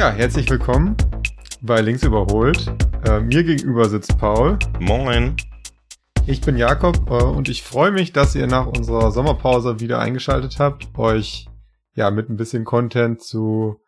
[0.00, 0.96] Ja, herzlich willkommen
[1.60, 2.72] bei Links überholt.
[3.04, 4.58] Äh, mir gegenüber sitzt Paul.
[4.78, 5.36] Moin.
[6.26, 10.58] Ich bin Jakob äh, und ich freue mich, dass ihr nach unserer Sommerpause wieder eingeschaltet
[10.58, 11.48] habt, euch
[11.92, 13.82] ja mit ein bisschen Content zu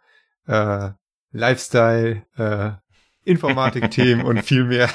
[0.47, 0.91] äh,
[1.31, 2.73] Lifestyle, äh,
[3.25, 4.91] Informatik-Themen und viel mehr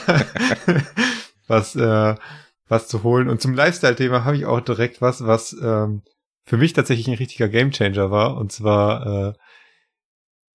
[1.47, 2.13] was äh,
[2.68, 3.27] was zu holen.
[3.27, 6.04] Und zum Lifestyle-Thema habe ich auch direkt was, was ähm,
[6.45, 8.38] für mich tatsächlich ein richtiger Gamechanger war.
[8.38, 9.34] Und zwar, äh,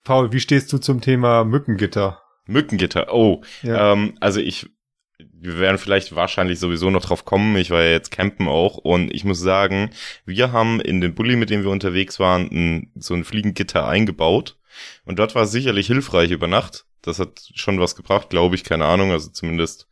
[0.05, 2.23] Paul, wie stehst du zum Thema Mückengitter?
[2.47, 3.43] Mückengitter, oh.
[3.63, 3.93] Ja.
[3.93, 4.71] Ähm, also ich,
[5.19, 7.57] wir werden vielleicht wahrscheinlich sowieso noch drauf kommen.
[7.57, 9.91] Ich war ja jetzt campen auch und ich muss sagen,
[10.25, 14.59] wir haben in den Bulli, mit dem wir unterwegs waren, ein, so ein Fliegengitter eingebaut.
[15.05, 16.87] Und dort war es sicherlich hilfreich über Nacht.
[17.03, 19.13] Das hat schon was gebracht, glaube ich, keine Ahnung.
[19.13, 19.89] Also zumindest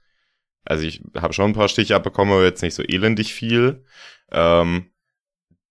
[0.64, 3.84] also ich habe schon ein paar Stiche abbekommen, aber jetzt nicht so elendig viel.
[4.30, 4.89] Ähm,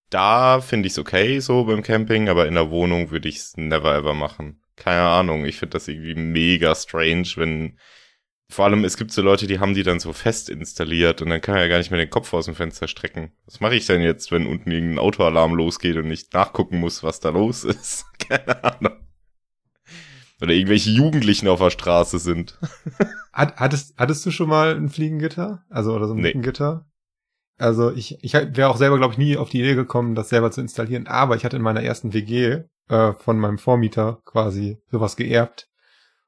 [0.10, 3.58] da finde ich es okay so beim Camping, aber in der Wohnung würde ich es
[3.58, 4.62] never ever machen.
[4.76, 7.78] Keine Ahnung, ich finde das irgendwie mega strange, wenn
[8.52, 11.42] vor allem es gibt so Leute, die haben die dann so fest installiert und dann
[11.42, 13.32] kann er ja gar nicht mehr den Kopf aus dem Fenster strecken.
[13.46, 17.20] Was mache ich denn jetzt, wenn unten irgendein Autoalarm losgeht und ich nachgucken muss, was
[17.20, 18.06] da los ist?
[18.28, 18.98] Keine Ahnung.
[20.42, 22.58] Oder irgendwelche Jugendlichen auf der Straße sind.
[23.34, 25.64] Hat, hattest, hattest du schon mal ein Fliegengitter?
[25.70, 26.24] Also, oder so ein nee.
[26.24, 26.89] Fliegengitter?
[27.60, 30.52] Also, ich, ich wäre auch selber, glaube ich, nie auf die Idee gekommen, das selber
[30.52, 31.08] zu installieren.
[31.08, 35.68] Aber ich hatte in meiner ersten WG äh, von meinem Vormieter quasi sowas geerbt.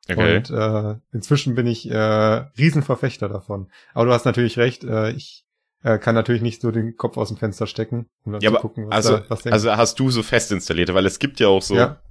[0.10, 0.38] Okay.
[0.38, 3.70] Und äh, inzwischen bin ich äh, Riesenverfechter davon.
[3.94, 5.46] Aber du hast natürlich recht, äh, ich
[5.84, 8.58] äh, kann natürlich nicht so den Kopf aus dem Fenster stecken, um dann ja, zu
[8.58, 11.48] gucken, was also, da was Also hast du so fest installierte, weil es gibt ja
[11.48, 12.02] auch so ja.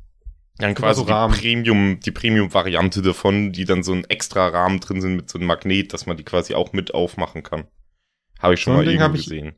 [0.58, 5.00] Dann quasi so die Premium, die Premium-Variante davon, die dann so ein extra Rahmen drin
[5.00, 7.64] sind mit so einem Magnet, dass man die quasi auch mit aufmachen kann.
[8.40, 9.54] Habe ich schon so mal irgendwo gesehen.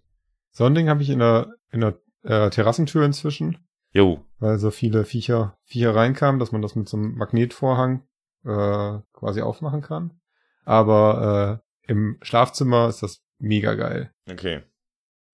[0.51, 3.59] So ein Ding habe ich in der, in der äh, Terrassentür inzwischen.
[3.93, 4.25] Jo.
[4.39, 8.03] Weil so viele Viecher, Viecher reinkamen, dass man das mit so einem Magnetvorhang
[8.45, 10.19] äh, quasi aufmachen kann.
[10.65, 14.13] Aber äh, im Schlafzimmer ist das mega geil.
[14.31, 14.63] Okay.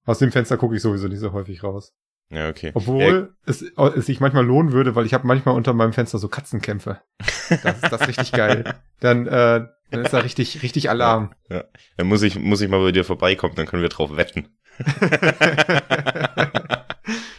[0.04, 1.94] Aus dem Fenster gucke ich sowieso nicht so häufig raus.
[2.30, 2.72] Ja, okay.
[2.74, 3.28] Obwohl ja.
[3.46, 7.00] Es, es sich manchmal lohnen würde, weil ich habe manchmal unter meinem Fenster so Katzenkämpfe.
[7.62, 8.74] Das ist das richtig geil.
[9.00, 11.34] Dann, äh, dann ist da richtig, richtig Alarm.
[11.48, 11.64] Ja, ja.
[11.96, 14.48] Dann muss ich, muss ich mal bei dir vorbeikommen, dann können wir drauf wetten.
[14.78, 14.94] das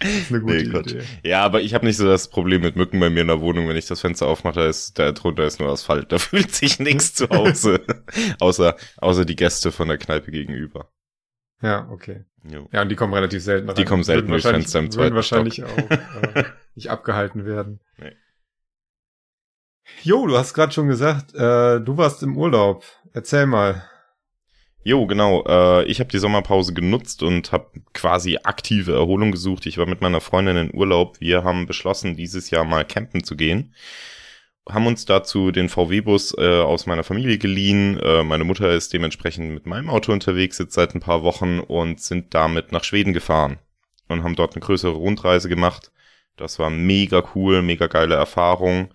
[0.02, 1.04] ist eine gute nee, Idee.
[1.24, 3.70] Ja, aber ich habe nicht so das Problem mit Mücken bei mir in der Wohnung,
[3.70, 6.12] wenn ich das Fenster aufmache, da ist da drunter ist nur Asphalt.
[6.12, 7.82] Da fühlt sich nichts zu Hause.
[8.40, 10.92] außer, außer die Gäste von der Kneipe gegenüber.
[11.62, 12.26] Ja, okay.
[12.50, 12.70] Jo.
[12.72, 13.76] Ja, und die kommen relativ selten rein.
[13.76, 15.70] Die kommen selten durchs Fenster im zweiten wahrscheinlich Stock.
[15.70, 16.46] auch äh,
[16.76, 17.82] nicht abgehalten werden.
[17.98, 18.16] Nee.
[20.04, 22.84] Jo, du hast gerade schon gesagt, äh, du warst im Urlaub.
[23.14, 23.84] Erzähl mal.
[24.84, 25.44] Jo, genau.
[25.46, 29.66] Äh, ich habe die Sommerpause genutzt und habe quasi aktive Erholung gesucht.
[29.66, 31.20] Ich war mit meiner Freundin in Urlaub.
[31.20, 33.74] Wir haben beschlossen, dieses Jahr mal campen zu gehen
[34.74, 38.00] haben uns dazu den VW-Bus äh, aus meiner Familie geliehen.
[38.00, 42.02] Äh, meine Mutter ist dementsprechend mit meinem Auto unterwegs jetzt seit ein paar Wochen und
[42.02, 43.58] sind damit nach Schweden gefahren
[44.08, 45.92] und haben dort eine größere Rundreise gemacht.
[46.38, 48.90] Das war mega cool, mega geile Erfahrung.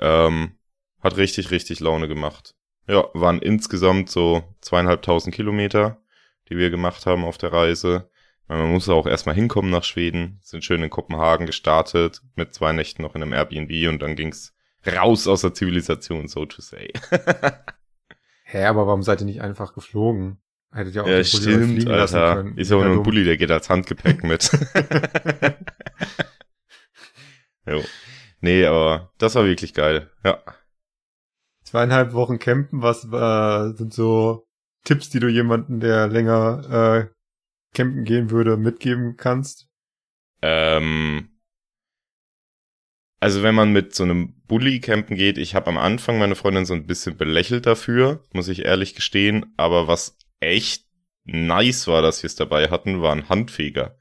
[0.00, 0.58] Ähm,
[1.00, 2.54] hat richtig, richtig Laune gemacht.
[2.86, 6.02] Ja, waren insgesamt so zweieinhalbtausend Kilometer,
[6.48, 8.10] die wir gemacht haben auf der Reise.
[8.48, 13.02] Man muss auch erstmal hinkommen nach Schweden, sind schön in Kopenhagen gestartet, mit zwei Nächten
[13.02, 16.92] noch in einem Airbnb und dann ging's raus aus der Zivilisation, so to say.
[18.44, 20.42] Hä, aber warum seid ihr nicht einfach geflogen?
[20.72, 22.44] Hättet ja auch ja, stimmt, Alter.
[22.56, 24.50] Ist ja auch nur ein Bulli, der geht als Handgepäck mit.
[27.66, 27.82] jo.
[28.40, 30.10] Nee, aber das war wirklich geil.
[30.24, 30.42] Ja.
[31.62, 34.46] Zweieinhalb Wochen campen, was äh, sind so
[34.84, 39.68] Tipps, die du jemanden, der länger äh, campen gehen würde, mitgeben kannst?
[40.42, 41.40] Ähm,
[43.20, 46.64] also wenn man mit so einem Bully campen geht, ich habe am Anfang meine Freundin
[46.64, 50.86] so ein bisschen belächelt dafür, muss ich ehrlich gestehen, aber was echt
[51.24, 53.98] nice war, dass wir es dabei hatten, war ein Handfeger.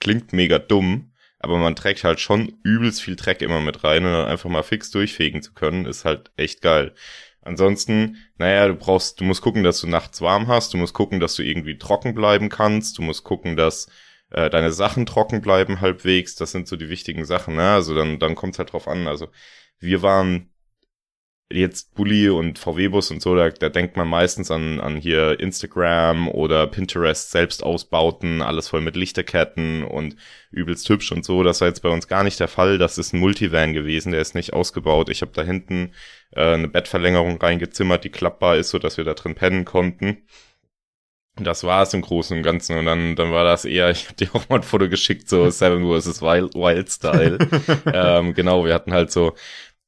[0.00, 4.12] Klingt mega dumm, aber man trägt halt schon übelst viel Dreck immer mit rein und
[4.12, 6.94] dann einfach mal fix durchfegen zu können, ist halt echt geil.
[7.42, 11.20] Ansonsten, naja, du brauchst, du musst gucken, dass du nachts warm hast, du musst gucken,
[11.20, 13.88] dass du irgendwie trocken bleiben kannst, du musst gucken, dass
[14.30, 17.70] äh, deine Sachen trocken bleiben halbwegs, das sind so die wichtigen Sachen, ne?
[17.70, 19.06] Also dann, dann kommt es halt drauf an.
[19.06, 19.28] Also
[19.78, 20.50] wir waren
[21.50, 26.28] jetzt Bulli und VW-Bus und so, da, da denkt man meistens an, an hier Instagram
[26.28, 30.16] oder Pinterest Selbstausbauten, alles voll mit Lichterketten und
[30.50, 31.44] übelst hübsch und so.
[31.44, 32.78] Das war jetzt bei uns gar nicht der Fall.
[32.78, 35.08] Das ist ein Multivan gewesen, der ist nicht ausgebaut.
[35.08, 35.92] Ich habe da hinten
[36.32, 40.18] äh, eine Bettverlängerung reingezimmert, die klappbar ist, so dass wir da drin pennen konnten
[41.38, 42.78] das war es im Großen und Ganzen.
[42.78, 45.48] Und dann, dann war das eher, ich habe dir auch mal ein Foto geschickt, so
[45.50, 46.22] Seven vs.
[46.22, 47.38] Wild, Wild Style.
[47.92, 49.34] ähm, genau, wir hatten halt so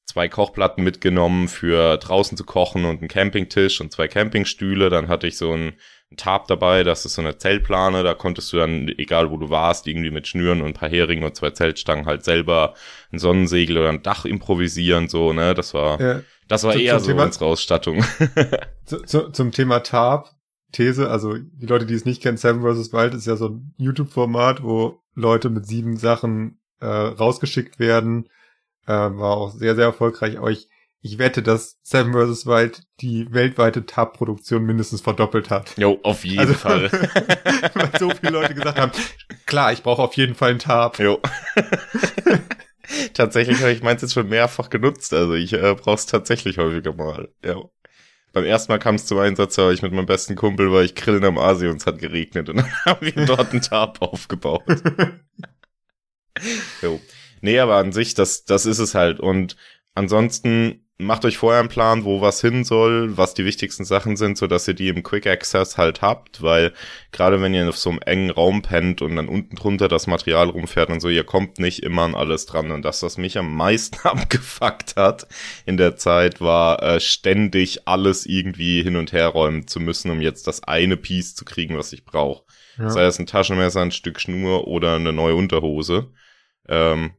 [0.08, 4.88] zwei Kochplatten mitgenommen für draußen zu kochen und einen Campingtisch und zwei Campingstühle.
[4.90, 5.74] Dann hatte ich so ein,
[6.16, 9.86] Tarp dabei, das ist so eine Zeltplane, da konntest du dann, egal wo du warst,
[9.86, 12.74] irgendwie mit Schnüren und ein paar Heringen und zwei Zeltstangen halt selber
[13.12, 16.20] ein Sonnensegel oder ein Dach improvisieren, so, ne, das war, ja.
[16.48, 18.02] das war zu, eher so Thema, unsere Ausstattung.
[18.86, 20.30] zu, zu, zum Thema Tarp,
[20.72, 22.92] These, also die Leute, die es nicht kennen, Seven vs.
[22.92, 28.30] Wild ist ja so ein YouTube-Format, wo Leute mit sieben Sachen äh, rausgeschickt werden,
[28.88, 30.38] äh, war auch sehr, sehr erfolgreich.
[30.38, 30.68] Aber ich,
[31.00, 32.46] ich wette, dass Seven vs.
[32.46, 35.76] Wild die weltweite Tab-Produktion mindestens verdoppelt hat.
[35.76, 36.90] Jo, auf jeden also, Fall.
[37.74, 38.92] weil so viele Leute gesagt haben,
[39.46, 40.98] klar, ich brauche auf jeden Fall einen Tab.
[40.98, 41.20] Jo.
[43.14, 45.14] tatsächlich habe ich meins jetzt schon mehrfach genutzt.
[45.14, 47.28] Also ich äh, brauche es tatsächlich häufiger mal.
[47.44, 47.56] Ja.
[48.32, 50.94] Beim ersten Mal kam es zum Einsatz, war ich mit meinem besten Kumpel, weil ich
[50.94, 54.64] grillen am Asi und es hat geregnet und dann haben wir dort einen Tab aufgebaut.
[56.82, 57.00] jo.
[57.40, 59.20] Nee, aber an sich, das, das ist es halt.
[59.20, 59.56] Und
[59.94, 64.36] ansonsten macht euch vorher einen Plan, wo was hin soll, was die wichtigsten Sachen sind,
[64.36, 66.72] so dass ihr die im Quick Access halt habt, weil
[67.12, 70.48] gerade wenn ihr auf so einem engen Raum pennt und dann unten drunter das Material
[70.48, 72.72] rumfährt und so, ihr kommt nicht immer an alles dran.
[72.72, 75.28] Und das, was mich am meisten abgefuckt hat
[75.66, 80.20] in der Zeit, war äh, ständig alles irgendwie hin und her räumen zu müssen, um
[80.20, 82.42] jetzt das eine Piece zu kriegen, was ich brauche.
[82.76, 82.90] Ja.
[82.90, 86.10] Sei es ein Taschenmesser, ein Stück Schnur oder eine neue Unterhose.
[86.68, 87.12] Ähm,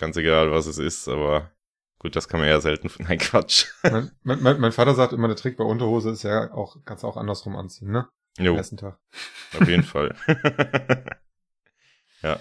[0.00, 1.52] ganz egal, was es ist, aber
[1.98, 2.90] gut, das kann man ja selten.
[2.98, 3.66] Nein, Quatsch.
[3.84, 4.10] Mein,
[4.42, 7.16] mein, mein Vater sagt immer, der Trick bei Unterhose ist ja auch, kannst du auch
[7.16, 8.08] andersrum anziehen, ne?
[8.38, 8.56] Jo.
[8.56, 8.98] Am Tag.
[9.58, 10.14] Auf jeden Fall.
[12.22, 12.40] ja,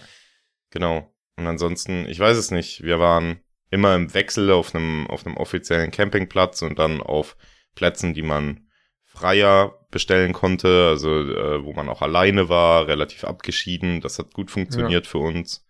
[0.69, 1.13] genau.
[1.35, 5.37] Und ansonsten, ich weiß es nicht, wir waren immer im Wechsel auf einem, auf einem
[5.37, 7.37] offiziellen Campingplatz und dann auf
[7.75, 8.67] Plätzen, die man
[9.03, 14.01] freier bestellen konnte, also äh, wo man auch alleine war, relativ abgeschieden.
[14.01, 15.11] Das hat gut funktioniert ja.
[15.11, 15.65] für uns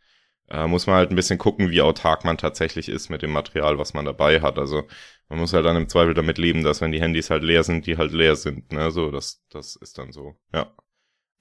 [0.50, 3.78] äh, muss man halt ein bisschen gucken, wie autark man tatsächlich ist mit dem Material,
[3.78, 4.58] was man dabei hat.
[4.58, 4.84] Also
[5.28, 7.86] man muss halt dann im Zweifel damit leben, dass wenn die Handys halt leer sind,
[7.86, 8.72] die halt leer sind.
[8.72, 8.92] Ne?
[8.92, 10.72] So, das, das ist dann so, ja.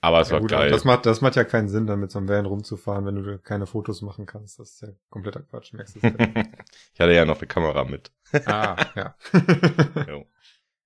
[0.01, 0.71] Aber es ja, war gut, geil.
[0.71, 3.39] Das macht, das macht ja keinen Sinn, dann mit so einem Van rumzufahren, wenn du
[3.39, 4.59] keine Fotos machen kannst.
[4.61, 5.73] Das ist ja kompletter Quatsch.
[5.73, 6.01] Merkst du
[6.95, 8.13] ich hatte ja noch eine Kamera mit.
[8.47, 9.17] ah, ja.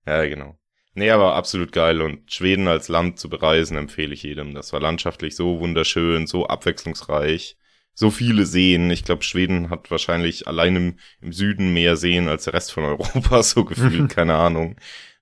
[0.07, 0.59] ja, genau.
[0.95, 2.01] Nee, aber absolut geil.
[2.01, 4.55] Und Schweden als Land zu bereisen, empfehle ich jedem.
[4.55, 7.59] Das war landschaftlich so wunderschön, so abwechslungsreich
[7.95, 8.91] so viele Seen.
[8.91, 12.85] Ich glaube, Schweden hat wahrscheinlich allein im, im, Süden mehr Seen als der Rest von
[12.85, 14.77] Europa, so gefühlt, keine Ahnung.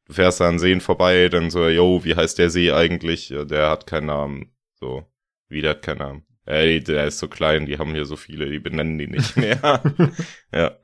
[0.07, 3.29] Du fährst da an Seen vorbei, dann so, yo, wie heißt der See eigentlich?
[3.29, 4.53] Der hat keinen Namen.
[4.75, 5.05] So,
[5.49, 6.27] wie der hat keinen Namen.
[6.47, 9.83] Ey, der ist so klein, die haben hier so viele, die benennen die nicht mehr.
[10.53, 10.77] ja.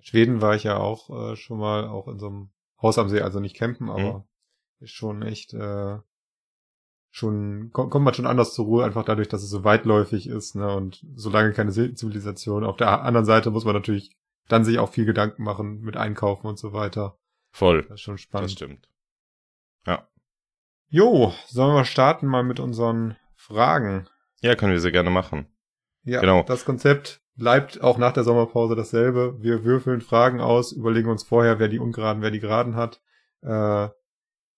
[0.00, 2.50] Schweden war ich ja auch äh, schon mal, auch in so einem
[2.80, 4.84] Haus am See, also nicht campen, aber mhm.
[4.84, 5.98] ist schon echt äh,
[7.10, 10.74] schon, kommt man schon anders zur Ruhe, einfach dadurch, dass es so weitläufig ist, ne,
[10.74, 12.64] und solange keine Zivilisation.
[12.64, 14.16] Auf der anderen Seite muss man natürlich
[14.48, 17.18] dann sich auch viel Gedanken machen mit Einkaufen und so weiter.
[17.50, 17.82] Voll.
[17.82, 18.46] Das ist schon spannend.
[18.46, 18.88] Das stimmt.
[19.86, 20.08] Ja.
[20.88, 24.08] Jo, sollen wir starten mal mit unseren Fragen?
[24.40, 25.46] Ja, können wir sehr gerne machen.
[26.04, 26.42] Ja, genau.
[26.44, 29.36] das Konzept bleibt auch nach der Sommerpause dasselbe.
[29.40, 33.00] Wir würfeln Fragen aus, überlegen uns vorher, wer die ungeraden, wer die geraden hat.
[33.42, 33.88] Äh,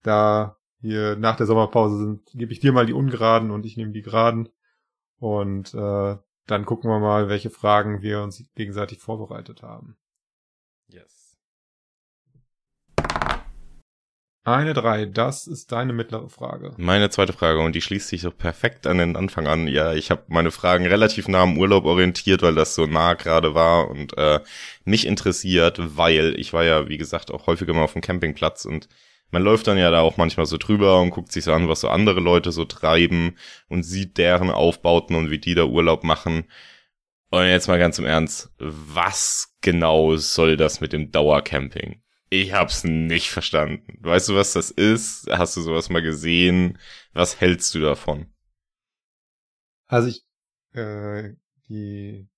[0.02, 3.92] da hier nach der Sommerpause sind, gebe ich dir mal die ungeraden und ich nehme
[3.92, 4.48] die geraden.
[5.18, 6.16] Und äh,
[6.46, 9.96] dann gucken wir mal, welche Fragen wir uns gegenseitig vorbereitet haben.
[10.88, 11.20] Yes.
[14.42, 16.72] Eine drei, das ist deine mittlere Frage.
[16.78, 19.68] Meine zweite Frage und die schließt sich so perfekt an den Anfang an.
[19.68, 23.54] Ja, ich habe meine Fragen relativ nah am Urlaub orientiert, weil das so nah gerade
[23.54, 24.40] war und äh,
[24.84, 28.88] mich interessiert, weil ich war ja, wie gesagt, auch häufiger mal auf dem Campingplatz und
[29.30, 31.80] man läuft dann ja da auch manchmal so drüber und guckt sich so an, was
[31.80, 33.36] so andere Leute so treiben
[33.68, 36.44] und sieht deren Aufbauten und wie die da Urlaub machen.
[37.30, 42.02] Und jetzt mal ganz im Ernst, was genau soll das mit dem Dauercamping?
[42.28, 43.98] Ich hab's nicht verstanden.
[44.00, 45.28] Weißt du, was das ist?
[45.30, 46.78] Hast du sowas mal gesehen?
[47.12, 48.26] Was hältst du davon?
[49.86, 50.24] Also ich,
[50.72, 51.34] äh,
[51.68, 52.28] die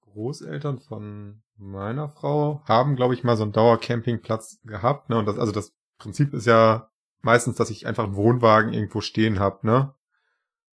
[0.00, 5.18] Großeltern von meiner Frau haben, glaube ich, mal so einen Dauercampingplatz gehabt, ne?
[5.18, 6.90] Und das, also das Prinzip ist ja
[7.20, 9.94] meistens, dass ich einfach einen Wohnwagen irgendwo stehen hab, ne?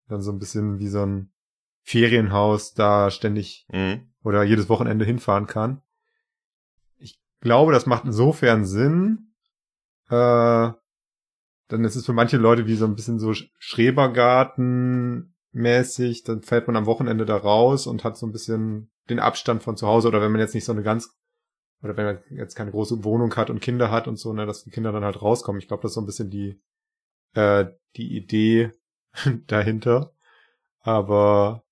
[0.07, 1.31] Dann so ein bisschen wie so ein
[1.83, 4.09] Ferienhaus da ständig mhm.
[4.23, 5.81] oder jedes Wochenende hinfahren kann.
[6.97, 9.33] Ich glaube, das macht insofern Sinn.
[10.09, 10.71] Äh,
[11.69, 16.23] dann ist es für manche Leute wie so ein bisschen so Schrebergarten mäßig.
[16.23, 19.75] Dann fährt man am Wochenende da raus und hat so ein bisschen den Abstand von
[19.75, 21.17] zu Hause oder wenn man jetzt nicht so eine ganz
[21.81, 24.63] oder wenn man jetzt keine große Wohnung hat und Kinder hat und so, ne, dass
[24.63, 25.61] die Kinder dann halt rauskommen.
[25.61, 26.61] Ich glaube, das ist so ein bisschen die,
[27.33, 27.65] äh,
[27.95, 28.71] die Idee
[29.47, 30.13] dahinter.
[30.81, 31.63] Aber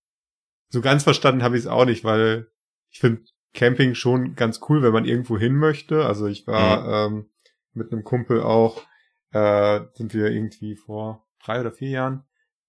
[0.70, 2.48] so ganz verstanden habe ich es auch nicht, weil
[2.90, 6.06] ich finde Camping schon ganz cool, wenn man irgendwo hin möchte.
[6.06, 7.16] Also ich war mhm.
[7.16, 7.30] ähm,
[7.74, 8.84] mit einem Kumpel auch,
[9.32, 12.26] äh, sind wir irgendwie vor drei oder vier Jahren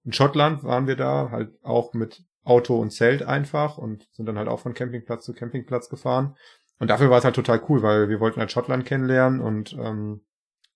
[0.07, 4.39] in Schottland waren wir da, halt auch mit Auto und Zelt einfach und sind dann
[4.39, 6.37] halt auch von Campingplatz zu Campingplatz gefahren.
[6.79, 10.21] Und dafür war es halt total cool, weil wir wollten halt Schottland kennenlernen und ähm,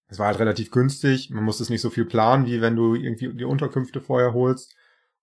[0.09, 1.31] es war halt relativ günstig.
[1.31, 4.75] Man musste es nicht so viel planen, wie wenn du irgendwie die Unterkünfte vorher holst.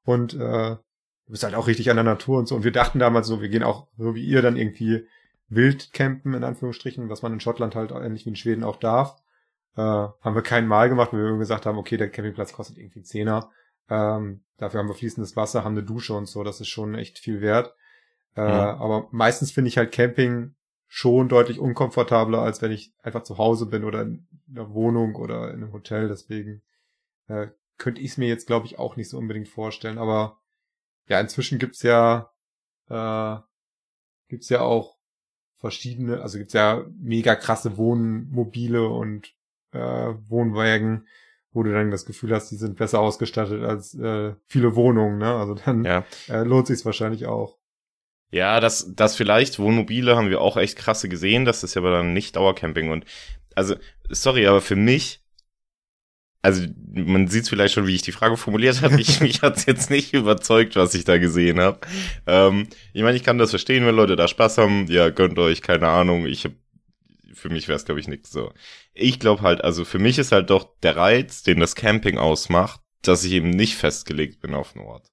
[0.05, 2.55] Und äh, du bist halt auch richtig an der Natur und so.
[2.55, 5.05] Und wir dachten damals so, wir gehen auch so wie ihr dann irgendwie
[5.49, 9.17] wild campen, in Anführungsstrichen, was man in Schottland halt ähnlich wie in Schweden auch darf.
[9.75, 13.03] Äh, haben wir kein Mal gemacht, weil wir gesagt haben, okay, der Campingplatz kostet irgendwie
[13.03, 13.51] Zehner.
[13.89, 17.19] Ähm, dafür haben wir fließendes Wasser, haben eine Dusche und so, das ist schon echt
[17.19, 17.73] viel wert.
[18.35, 18.81] Äh, mhm.
[18.81, 20.55] Aber meistens finde ich halt Camping
[20.87, 25.49] schon deutlich unkomfortabler, als wenn ich einfach zu Hause bin oder in einer Wohnung oder
[25.51, 26.07] in einem Hotel.
[26.07, 26.61] Deswegen
[27.27, 29.97] äh, könnte ich es mir jetzt, glaube ich, auch nicht so unbedingt vorstellen.
[29.97, 30.39] Aber
[31.07, 32.31] ja, inzwischen gibt's ja
[32.89, 33.37] äh,
[34.27, 34.97] gibt's ja auch
[35.55, 39.33] verschiedene, also gibt's ja mega krasse Wohnmobile und
[39.71, 41.07] äh, Wohnwagen,
[41.51, 45.33] wo du dann das Gefühl hast, die sind besser ausgestattet als äh, viele Wohnungen, ne?
[45.35, 46.05] Also dann ja.
[46.29, 47.57] äh, lohnt sich's wahrscheinlich auch.
[48.31, 51.91] Ja, das, das vielleicht, Wohnmobile haben wir auch echt krasse gesehen, das ist ja aber
[51.91, 53.05] dann nicht Dauercamping und
[53.55, 53.75] also,
[54.09, 55.21] sorry, aber für mich,
[56.43, 59.01] also man sieht vielleicht schon, wie ich die Frage formuliert habe.
[59.01, 61.79] Ich, mich hat's jetzt nicht überzeugt, was ich da gesehen habe.
[62.27, 64.85] Ähm, ich meine, ich kann das verstehen, wenn Leute da Spaß haben.
[64.87, 66.25] Ja, gönnt euch, keine Ahnung.
[66.27, 66.51] Ich hab,
[67.33, 68.53] für mich wäre es, glaube ich, nichts so.
[68.93, 72.79] Ich glaube halt, also für mich ist halt doch der Reiz, den das Camping ausmacht,
[73.01, 75.07] dass ich eben nicht festgelegt bin auf einen Ort.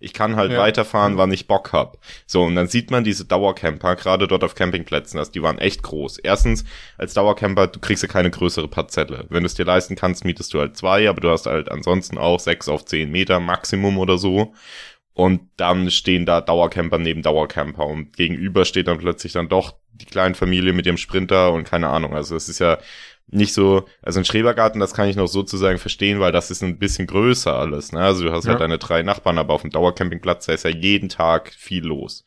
[0.00, 0.58] Ich kann halt ja.
[0.58, 1.98] weiterfahren, wann ich Bock hab.
[2.26, 5.82] So, und dann sieht man diese Dauercamper, gerade dort auf Campingplätzen, also die waren echt
[5.82, 6.18] groß.
[6.18, 6.64] Erstens,
[6.96, 9.26] als Dauercamper, du kriegst ja keine größere Parzelle.
[9.28, 12.18] Wenn du es dir leisten kannst, mietest du halt zwei, aber du hast halt ansonsten
[12.18, 14.54] auch sechs auf zehn Meter Maximum oder so.
[15.14, 20.04] Und dann stehen da Dauercamper neben Dauercamper und gegenüber steht dann plötzlich dann doch die
[20.04, 22.14] kleine Familie mit dem Sprinter und keine Ahnung.
[22.14, 22.78] Also es ist ja
[23.30, 26.78] nicht so, also ein Schrebergarten, das kann ich noch sozusagen verstehen, weil das ist ein
[26.78, 27.92] bisschen größer alles.
[27.92, 28.00] Ne?
[28.00, 28.50] Also du hast halt ja.
[28.52, 32.24] halt deine drei Nachbarn, aber auf dem Dauercampingplatz, da ist ja jeden Tag viel los.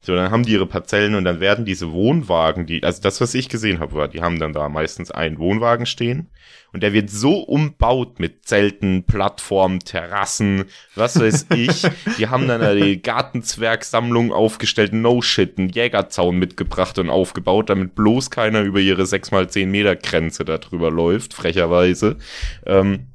[0.00, 3.34] So, dann haben die ihre Parzellen und dann werden diese Wohnwagen, die, also das, was
[3.34, 6.30] ich gesehen habe, war, die haben dann da meistens einen Wohnwagen stehen
[6.72, 11.82] und der wird so umbaut mit Zelten, Plattformen, Terrassen, was weiß ich.
[12.16, 18.30] die haben dann die Gartenzwergsammlung aufgestellt, no shit, einen Jägerzaun mitgebracht und aufgebaut, damit bloß
[18.30, 22.18] keiner über ihre 6 mal 10 Meter Grenze da drüber läuft, frecherweise.
[22.64, 23.08] Ähm,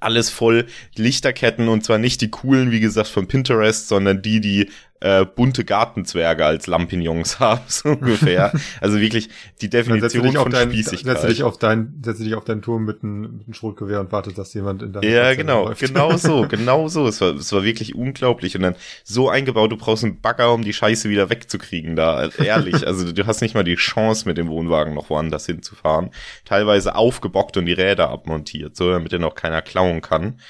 [0.00, 0.66] alles voll
[0.96, 4.70] Lichterketten und zwar nicht die coolen, wie gesagt, von Pinterest, sondern die, die
[5.00, 8.52] äh, bunte Gartenzwerge als Lampignons haben, so ungefähr.
[8.80, 9.28] Also wirklich
[9.60, 11.16] die Definition von dein, Spießigkeit.
[11.16, 14.10] Setze dich auf dein, setze dich auf deinen Turm mit einem, mit einem Schrotgewehr und
[14.12, 15.80] wartet, dass jemand in deinem Ja, genau, läuft.
[15.80, 17.06] genau so, genau so.
[17.06, 18.56] Es war, es war wirklich unglaublich.
[18.56, 18.74] Und dann
[19.04, 22.28] so eingebaut, du brauchst einen Bagger, um die Scheiße wieder wegzukriegen da.
[22.38, 26.10] Ehrlich, also du hast nicht mal die Chance, mit dem Wohnwagen noch woanders hinzufahren.
[26.44, 30.40] Teilweise aufgebockt und die Räder abmontiert, so damit den auch keiner klauen kann.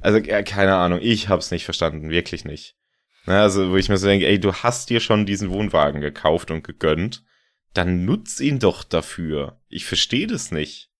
[0.00, 2.76] Also, keine Ahnung, ich hab's nicht verstanden, wirklich nicht.
[3.28, 6.50] Ne, also, wo ich mir so denke, ey, du hast dir schon diesen Wohnwagen gekauft
[6.50, 7.26] und gegönnt,
[7.74, 9.60] dann nutz ihn doch dafür.
[9.68, 10.90] Ich verstehe das nicht.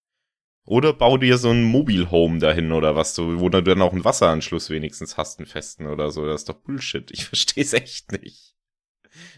[0.66, 3.94] Oder bau dir so ein Mobile Home dahin oder was, so, wo du dann auch
[3.94, 6.26] einen Wasseranschluss wenigstens hast, einen festen oder so.
[6.26, 7.11] Das ist doch Bullshit.
[7.12, 8.54] Ich verstehe es echt nicht.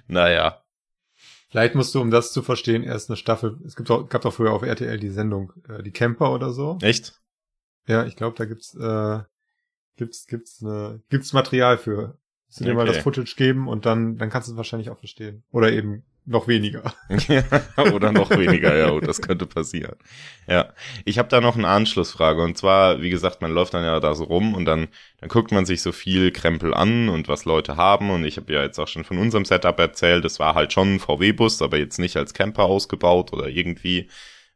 [0.09, 0.65] Naja.
[1.49, 3.61] Vielleicht musst du, um das zu verstehen, erst eine Staffel.
[3.65, 6.77] Es gibt auch, gab doch früher auf RTL die Sendung äh, Die Camper oder so.
[6.83, 7.21] Echt?
[7.87, 9.21] Ja, ich glaube, da gibt's äh,
[9.95, 12.19] gibt's gibt's eine gibt's Material für.
[12.57, 15.45] Du dir mal das Footage geben und dann, dann kannst du es wahrscheinlich auch verstehen.
[15.53, 16.93] Oder eben noch weniger.
[17.93, 19.97] Oder noch weniger, ja, oh, das könnte passieren.
[20.47, 20.73] Ja,
[21.05, 24.15] ich habe da noch eine Anschlussfrage und zwar, wie gesagt, man läuft dann ja da
[24.15, 24.89] so rum und dann,
[25.21, 28.53] dann guckt man sich so viel Krempel an und was Leute haben und ich habe
[28.53, 31.79] ja jetzt auch schon von unserem Setup erzählt, es war halt schon ein VW-Bus, aber
[31.79, 34.09] jetzt nicht als Camper ausgebaut oder irgendwie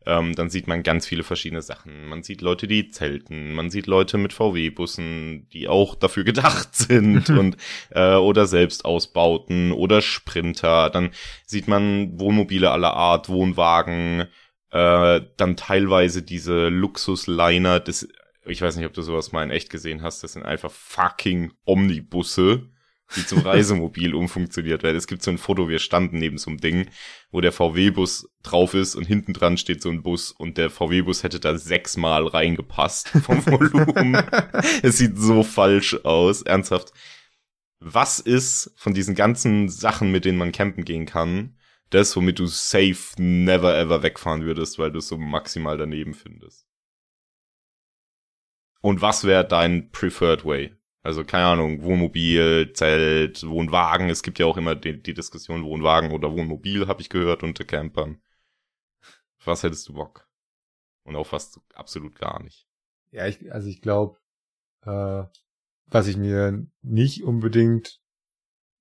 [0.06, 2.06] ähm, dann sieht man ganz viele verschiedene Sachen.
[2.06, 7.30] Man sieht Leute, die zelten, man sieht Leute mit VW-Bussen, die auch dafür gedacht sind
[7.30, 7.56] und
[7.90, 10.90] äh, oder selbst ausbauten oder Sprinter.
[10.90, 11.10] Dann
[11.46, 14.26] sieht man Wohnmobile aller Art, Wohnwagen,
[14.70, 18.08] äh, dann teilweise diese Luxusliner, das
[18.46, 21.52] ich weiß nicht, ob du sowas mal in echt gesehen hast, das sind einfach fucking
[21.64, 22.68] Omnibusse
[23.16, 24.96] die zum Reisemobil umfunktioniert werden.
[24.96, 26.88] Es gibt so ein Foto, wir standen neben so einem Ding,
[27.30, 31.22] wo der VW-Bus drauf ist und hinten dran steht so ein Bus und der VW-Bus
[31.22, 34.16] hätte da sechsmal reingepasst vom Volumen.
[34.82, 36.92] es sieht so falsch aus, ernsthaft.
[37.80, 41.56] Was ist von diesen ganzen Sachen, mit denen man campen gehen kann,
[41.90, 46.66] das, womit du safe never ever wegfahren würdest, weil du es so maximal daneben findest?
[48.80, 50.74] Und was wäre dein preferred way?
[51.04, 54.08] Also keine Ahnung, Wohnmobil, Zelt, Wohnwagen.
[54.08, 57.64] Es gibt ja auch immer die, die Diskussion Wohnwagen oder Wohnmobil, habe ich gehört, unter
[57.64, 58.22] Campern.
[59.44, 60.26] Was hättest du Bock?
[61.04, 62.66] Und auf was absolut gar nicht.
[63.10, 64.18] Ja, ich, also ich glaube,
[64.86, 65.24] äh,
[65.88, 68.00] was ich mir nicht unbedingt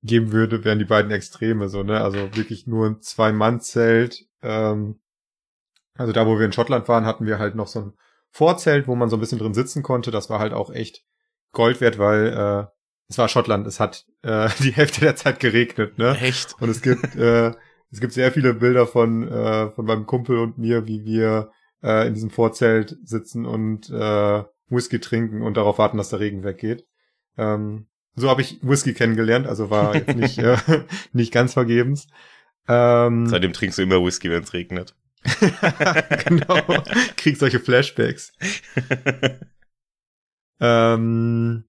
[0.01, 2.00] geben würde, wären die beiden Extreme, so, ne?
[2.00, 4.30] Also wirklich nur ein Zwei-Mann-Zelt.
[4.42, 5.01] Ähm,
[5.96, 7.94] also da, wo wir in Schottland waren, hatten wir halt noch so ein
[8.30, 10.10] Vorzelt, wo man so ein bisschen drin sitzen konnte.
[10.10, 11.06] Das war halt auch echt
[11.53, 12.65] Gold wert, weil äh,
[13.07, 16.17] es war Schottland, es hat äh, die Hälfte der Zeit geregnet, ne?
[16.19, 16.55] Echt?
[16.60, 17.53] Und es gibt äh,
[17.91, 21.51] es gibt sehr viele Bilder von äh, von meinem Kumpel und mir, wie wir
[21.83, 26.43] äh, in diesem Vorzelt sitzen und äh, Whisky trinken und darauf warten, dass der Regen
[26.43, 26.86] weggeht.
[27.38, 30.57] Ähm, so habe ich Whisky kennengelernt, also war jetzt nicht, äh,
[31.13, 32.07] nicht ganz vergebens.
[32.67, 34.95] Ähm, Seitdem trinkst du immer Whisky, wenn es regnet.
[36.25, 36.83] genau.
[37.15, 38.33] Krieg solche Flashbacks.
[40.63, 41.65] Ähm,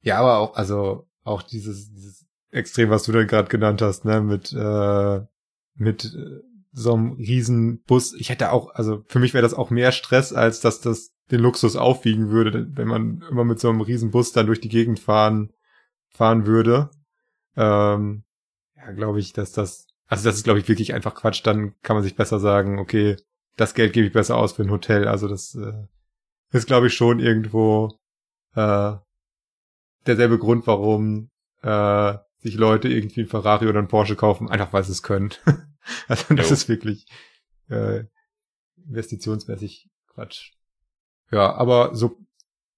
[0.00, 4.20] ja, aber auch, also auch dieses, dieses Extrem, was du dann gerade genannt hast, ne,
[4.20, 5.20] mit, äh,
[5.74, 6.40] mit äh,
[6.72, 8.14] so einem riesen Bus.
[8.14, 11.40] Ich hätte auch, also für mich wäre das auch mehr Stress, als dass das den
[11.40, 15.00] Luxus aufwiegen würde, wenn man immer mit so einem riesen Bus dann durch die Gegend
[15.00, 15.52] fahren
[16.10, 16.90] fahren würde,
[17.56, 18.24] ähm,
[18.76, 21.40] ja, glaube ich, dass das, also das ist, glaube ich, wirklich einfach Quatsch.
[21.44, 23.16] Dann kann man sich besser sagen, okay,
[23.56, 25.08] das Geld gebe ich besser aus für ein Hotel.
[25.08, 25.86] Also das äh,
[26.50, 27.98] ist, glaube ich, schon irgendwo
[28.54, 28.94] äh,
[30.06, 31.30] derselbe Grund, warum
[31.62, 35.30] äh, sich Leute irgendwie ein Ferrari oder ein Porsche kaufen, einfach weil sie es können.
[36.08, 36.54] also das jo.
[36.54, 37.06] ist wirklich
[37.68, 38.04] äh,
[38.86, 40.52] investitionsmäßig Quatsch.
[41.30, 42.18] Ja, aber so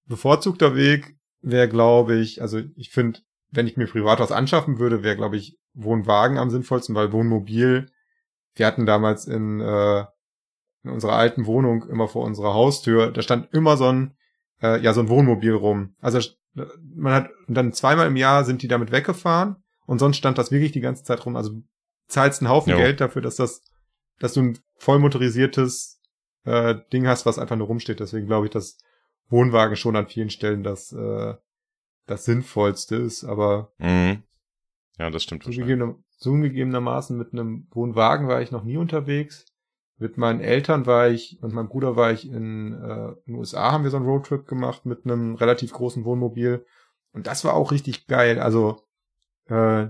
[0.07, 5.02] bevorzugter Weg wäre, glaube ich, also ich finde, wenn ich mir privat was anschaffen würde,
[5.02, 7.90] wäre, glaube ich, Wohnwagen am sinnvollsten, weil Wohnmobil,
[8.54, 10.04] wir hatten damals in, äh,
[10.85, 14.16] in unserer alten Wohnung immer vor unserer Haustür, da stand immer so ein,
[14.64, 15.94] äh, ja, so ein Wohnmobil rum.
[16.00, 16.21] Also
[16.94, 19.56] man hat, dann zweimal im Jahr sind die damit weggefahren
[19.87, 21.37] und sonst stand das wirklich die ganze Zeit rum.
[21.37, 21.62] Also
[22.06, 22.78] zahlst einen Haufen jo.
[22.78, 23.62] Geld dafür, dass das,
[24.19, 26.00] dass du ein voll motorisiertes
[26.45, 28.00] äh, Ding hast, was einfach nur rumsteht.
[28.00, 28.78] Deswegen glaube ich, dass
[29.28, 31.34] Wohnwagen schon an vielen Stellen das, äh,
[32.06, 34.23] das Sinnvollste ist, aber mhm.
[34.99, 35.45] ja, das stimmt.
[35.45, 39.45] Zugegebener, zugegebenermaßen mit einem Wohnwagen war ich noch nie unterwegs.
[39.97, 43.73] Mit meinen Eltern war ich und meinem Bruder war ich in, äh, in den USA,
[43.73, 46.67] haben wir so einen Roadtrip gemacht mit einem relativ großen Wohnmobil.
[47.13, 48.41] Und das war auch richtig geil.
[48.41, 48.83] Also,
[49.47, 49.87] äh,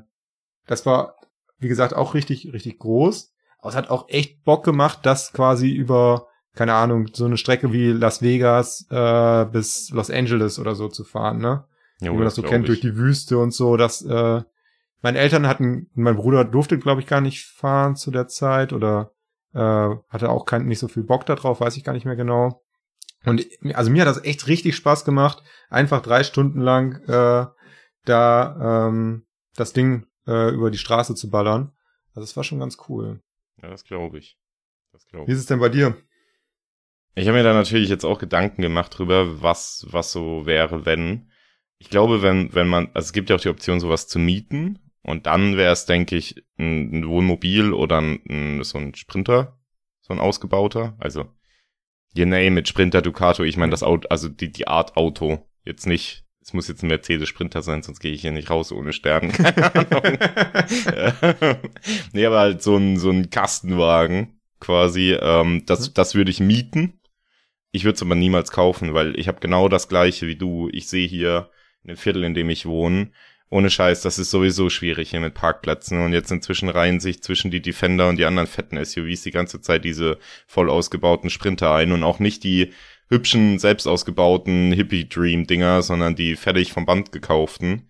[0.66, 1.16] das war,
[1.58, 3.32] wie gesagt, auch richtig, richtig groß.
[3.58, 7.72] Aber es hat auch echt Bock gemacht, das quasi über keine Ahnung, so eine Strecke
[7.72, 11.64] wie Las Vegas äh, bis Los Angeles oder so zu fahren, ne?
[12.00, 12.68] Ja, wie man das so kennt, ich.
[12.68, 14.42] durch die Wüste und so, dass äh,
[15.02, 19.12] meine Eltern hatten, mein Bruder durfte, glaube ich, gar nicht fahren zu der Zeit oder
[19.54, 22.62] äh, hatte auch kein, nicht so viel Bock darauf, weiß ich gar nicht mehr genau.
[23.24, 27.46] Und also mir hat das echt richtig Spaß gemacht, einfach drei Stunden lang äh,
[28.04, 31.72] da ähm, das Ding äh, über die Straße zu ballern.
[32.14, 33.22] Also es war schon ganz cool.
[33.62, 34.38] Ja, das glaube ich.
[34.92, 35.28] Das glaub ich.
[35.28, 35.96] Wie ist es denn bei dir?
[37.14, 41.30] Ich habe mir da natürlich jetzt auch Gedanken gemacht drüber, was, was so wäre, wenn.
[41.78, 44.78] Ich glaube, wenn, wenn man, also es gibt ja auch die Option, sowas zu mieten.
[45.04, 49.58] Und dann wäre es, denke ich, ein, Wohnmobil oder ein, so ein Sprinter,
[50.00, 50.96] so ein ausgebauter.
[50.98, 51.26] Also,
[52.14, 53.44] you name it, Sprinter, Ducato.
[53.44, 55.46] Ich meine, das Auto, also die, die Art Auto.
[55.64, 58.72] Jetzt nicht, es muss jetzt ein Mercedes Sprinter sein, sonst gehe ich hier nicht raus
[58.72, 59.30] ohne Stern.
[59.32, 60.18] Keine Ahnung.
[62.12, 65.12] nee, aber halt so ein, so ein Kastenwagen quasi.
[65.20, 65.94] Ähm, das, mhm.
[65.94, 67.00] das würde ich mieten
[67.74, 70.68] ich würde es aber niemals kaufen, weil ich habe genau das gleiche wie du.
[70.70, 71.50] Ich sehe hier
[71.82, 73.10] in dem Viertel, in dem ich wohne,
[73.54, 76.04] ohne Scheiß, das ist sowieso schwierig hier mit Parkplätzen.
[76.04, 79.60] Und jetzt inzwischen reihen sich zwischen die Defender und die anderen fetten SUVs die ganze
[79.60, 82.72] Zeit diese voll ausgebauten Sprinter ein und auch nicht die
[83.08, 87.88] hübschen, selbst ausgebauten Hippie-Dream-Dinger, sondern die fertig vom Band gekauften.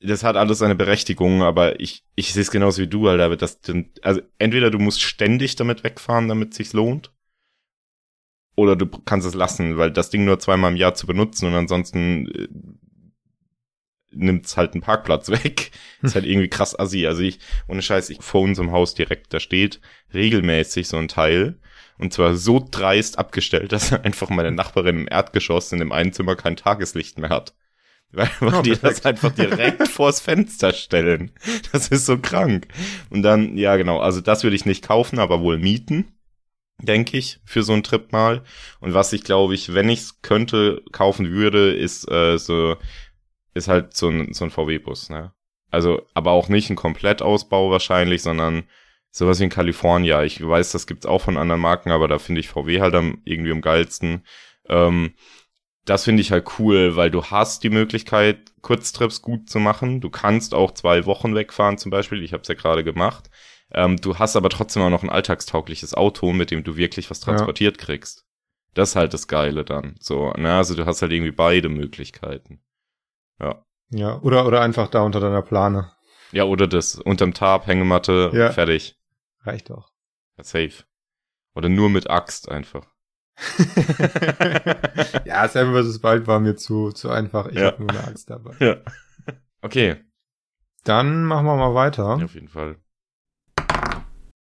[0.00, 3.36] Das hat alles seine Berechtigung, aber ich, ich sehe es genauso wie du, Alter.
[3.36, 3.60] Das,
[4.02, 7.12] also entweder du musst ständig damit wegfahren, damit es sich lohnt,
[8.56, 11.54] oder du kannst es lassen, weil das Ding nur zweimal im Jahr zu benutzen und
[11.54, 12.48] ansonsten äh,
[14.12, 15.70] nimmt's halt einen Parkplatz weg.
[16.02, 17.06] ist halt irgendwie krass assi.
[17.06, 19.80] Also ich, ohne Scheiß, ich vor unserem Haus direkt, da steht
[20.12, 21.58] regelmäßig so ein Teil.
[21.98, 26.36] Und zwar so dreist abgestellt, dass einfach meine Nachbarin im Erdgeschoss in dem einen Zimmer
[26.36, 27.54] kein Tageslicht mehr hat.
[28.14, 31.32] Weil, weil oh, die das einfach direkt vors Fenster stellen.
[31.72, 32.68] Das ist so krank.
[33.08, 36.12] Und dann, ja genau, also das würde ich nicht kaufen, aber wohl mieten
[36.82, 38.42] denke ich, für so einen Trip mal.
[38.80, 42.76] Und was ich glaube ich, wenn ich es könnte, kaufen würde, ist äh, so,
[43.54, 45.32] ist halt so ein, so ein VW-Bus, ne?
[45.70, 48.64] Also, aber auch nicht ein Komplettausbau wahrscheinlich, sondern
[49.10, 50.22] sowas wie in California.
[50.22, 53.22] Ich weiß, das gibt's auch von anderen Marken, aber da finde ich VW halt am,
[53.24, 54.24] irgendwie am geilsten.
[54.68, 55.14] Ähm,
[55.84, 60.00] das finde ich halt cool, weil du hast die Möglichkeit, Kurztrips gut zu machen.
[60.00, 62.22] Du kannst auch zwei Wochen wegfahren zum Beispiel.
[62.22, 63.30] Ich habe es ja gerade gemacht.
[63.72, 67.20] Ähm, du hast aber trotzdem auch noch ein alltagstaugliches Auto, mit dem du wirklich was
[67.20, 67.84] transportiert ja.
[67.84, 68.24] kriegst.
[68.74, 69.96] Das ist halt das Geile dann.
[69.98, 72.60] So, ne, also du hast halt irgendwie beide Möglichkeiten.
[73.40, 73.64] Ja.
[73.90, 75.92] Ja, oder, oder einfach da unter deiner Plane.
[76.32, 76.94] Ja, oder das.
[76.96, 78.50] Unterm Tarp, Hängematte, ja.
[78.50, 78.98] fertig.
[79.40, 79.90] Reicht auch.
[80.38, 80.84] Ja, safe.
[81.54, 82.86] Oder nur mit Axt einfach.
[85.24, 86.02] ja, Seven vs.
[86.02, 87.46] Wild war mir zu, zu einfach.
[87.48, 87.66] Ich ja.
[87.66, 88.54] habe nur eine Axt dabei.
[88.60, 88.76] Ja.
[89.60, 90.02] Okay.
[90.84, 92.16] Dann machen wir mal weiter.
[92.18, 92.76] Ja, auf jeden Fall.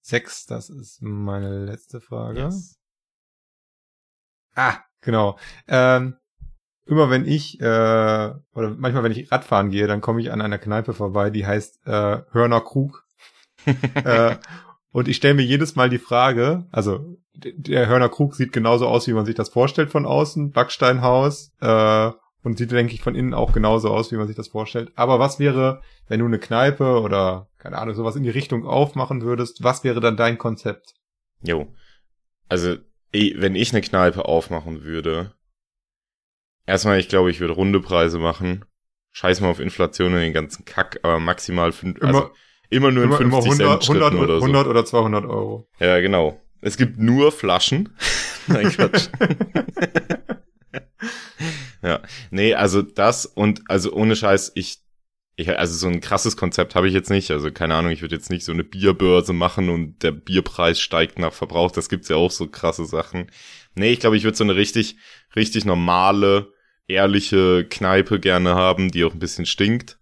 [0.01, 2.41] Sechs, das ist meine letzte Frage.
[2.41, 2.79] Yes.
[4.55, 5.37] Ah, genau.
[5.67, 6.17] Ähm,
[6.85, 10.57] immer wenn ich, äh, oder manchmal wenn ich Radfahren gehe, dann komme ich an einer
[10.57, 13.05] Kneipe vorbei, die heißt äh, Hörner Krug.
[14.03, 14.35] äh,
[14.91, 19.07] und ich stelle mir jedes Mal die Frage, also der Hörner Krug sieht genauso aus,
[19.07, 22.11] wie man sich das vorstellt von außen, Backsteinhaus, äh,
[22.43, 24.91] und sieht, denke ich, von innen auch genauso aus, wie man sich das vorstellt.
[24.95, 29.21] Aber was wäre, wenn du eine Kneipe oder, keine Ahnung, sowas in die Richtung aufmachen
[29.21, 30.93] würdest, was wäre dann dein Konzept?
[31.41, 31.73] Jo.
[32.49, 32.75] Also,
[33.11, 35.33] wenn ich eine Kneipe aufmachen würde,
[36.65, 38.65] erstmal, ich glaube, ich würde runde Preise machen.
[39.11, 42.31] Scheiß mal auf Inflation und den ganzen Kack, aber maximal fünf, immer, also
[42.69, 44.45] immer nur in immer, 50 immer 100, Cent 100, oder so.
[44.45, 45.69] 100 oder 200 Euro.
[45.79, 46.39] Ja, genau.
[46.61, 47.95] Es gibt nur Flaschen.
[48.47, 49.09] Nein, Quatsch.
[51.83, 54.79] ja, nee, also das und also ohne Scheiß, ich,
[55.35, 57.29] ich also so ein krasses Konzept habe ich jetzt nicht.
[57.29, 61.19] Also keine Ahnung, ich würde jetzt nicht so eine Bierbörse machen und der Bierpreis steigt
[61.19, 61.71] nach Verbrauch.
[61.71, 63.29] Das gibt's ja auch so krasse Sachen.
[63.75, 64.97] Nee, ich glaube, ich würde so eine richtig,
[65.35, 66.52] richtig normale
[66.87, 69.97] ehrliche Kneipe gerne haben, die auch ein bisschen stinkt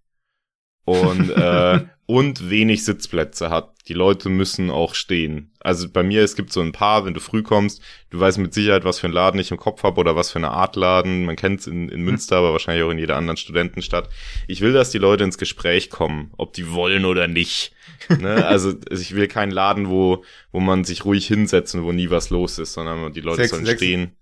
[0.86, 3.74] und äh, und wenig Sitzplätze hat.
[3.88, 5.54] Die Leute müssen auch stehen.
[5.62, 8.54] Also bei mir, es gibt so ein paar, wenn du früh kommst, du weißt mit
[8.54, 11.24] Sicherheit, was für ein Laden ich im Kopf habe oder was für eine Art Laden.
[11.24, 14.10] Man kennt es in, in Münster, aber wahrscheinlich auch in jeder anderen Studentenstadt.
[14.50, 17.72] Ich will, dass die Leute ins Gespräch kommen, ob die wollen oder nicht.
[18.10, 18.46] ne?
[18.52, 22.60] Also ich will keinen Laden, wo, wo man sich ruhig hinsetzen, wo nie was los
[22.60, 24.18] ist, sondern die Leute sechs, sollen sechs, stehen.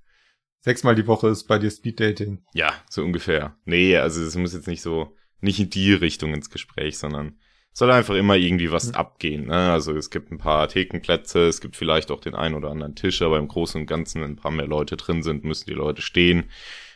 [0.62, 2.44] Sechsmal die Woche ist bei dir Speeddating.
[2.54, 3.56] Ja, so ungefähr.
[3.66, 7.38] Nee, also es muss jetzt nicht so, nicht in die Richtung ins Gespräch, sondern
[7.72, 8.96] soll einfach immer irgendwie was mhm.
[8.96, 9.48] abgehen.
[9.48, 9.72] Ne?
[9.72, 13.22] Also es gibt ein paar Thekenplätze, es gibt vielleicht auch den einen oder anderen Tisch,
[13.22, 16.02] aber im Großen und Ganzen, wenn ein paar mehr Leute drin sind, müssen die Leute
[16.02, 16.50] stehen.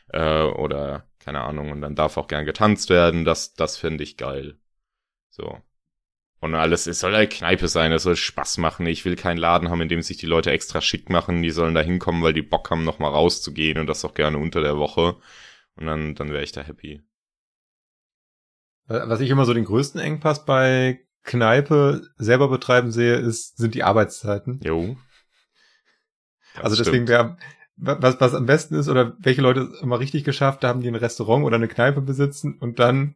[0.09, 3.23] Äh, oder, keine Ahnung, und dann darf auch gern getanzt werden.
[3.23, 4.57] Das, das finde ich geil.
[5.29, 5.57] So.
[6.43, 8.85] Und alles, es soll halt Kneipe sein, es soll Spaß machen.
[8.85, 11.41] Ich will keinen Laden haben, in dem sich die Leute extra schick machen.
[11.41, 14.59] Die sollen da hinkommen, weil die Bock haben, nochmal rauszugehen und das auch gerne unter
[14.59, 15.15] der Woche.
[15.77, 17.01] Und dann, dann wäre ich da happy.
[18.87, 23.83] Was ich immer so den größten Engpass bei Kneipe selber betreiben sehe, ist, sind die
[23.83, 24.59] Arbeitszeiten.
[24.65, 24.97] Jo.
[26.61, 27.37] also deswegen wäre,
[27.77, 30.95] was, was am besten ist, oder welche Leute es immer richtig geschafft haben, die ein
[30.95, 33.15] Restaurant oder eine Kneipe besitzen und dann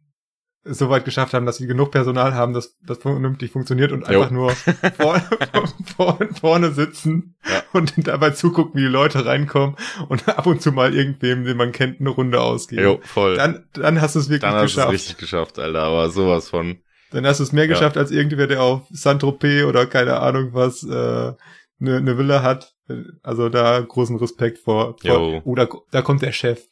[0.64, 4.06] so weit geschafft haben, dass sie genug Personal haben, dass das vernünftig funktioniert und jo.
[4.06, 4.50] einfach nur
[4.96, 5.22] vorne,
[5.96, 7.62] vorne, vorne sitzen ja.
[7.72, 9.76] und dabei zugucken, wie die Leute reinkommen
[10.08, 12.82] und ab und zu mal irgendwem, den man kennt, eine Runde ausgeben.
[12.82, 13.36] Jo, voll.
[13.36, 14.76] Dann, dann hast du es wirklich dann geschafft.
[14.76, 16.78] Dann hast du es richtig geschafft, Alter, aber sowas von.
[17.10, 17.70] Dann hast du es mehr ja.
[17.70, 21.32] geschafft als irgendwer, der auf Saint-Tropez oder keine Ahnung was, äh,
[21.80, 22.74] eine, eine Villa hat.
[23.22, 24.96] Also da großen Respekt vor.
[25.00, 26.66] vor oh, da, da kommt der Chef.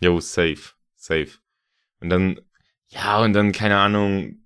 [0.00, 1.30] Jo, safe, safe.
[2.00, 2.40] Und dann
[2.92, 4.42] ja, und dann, keine Ahnung,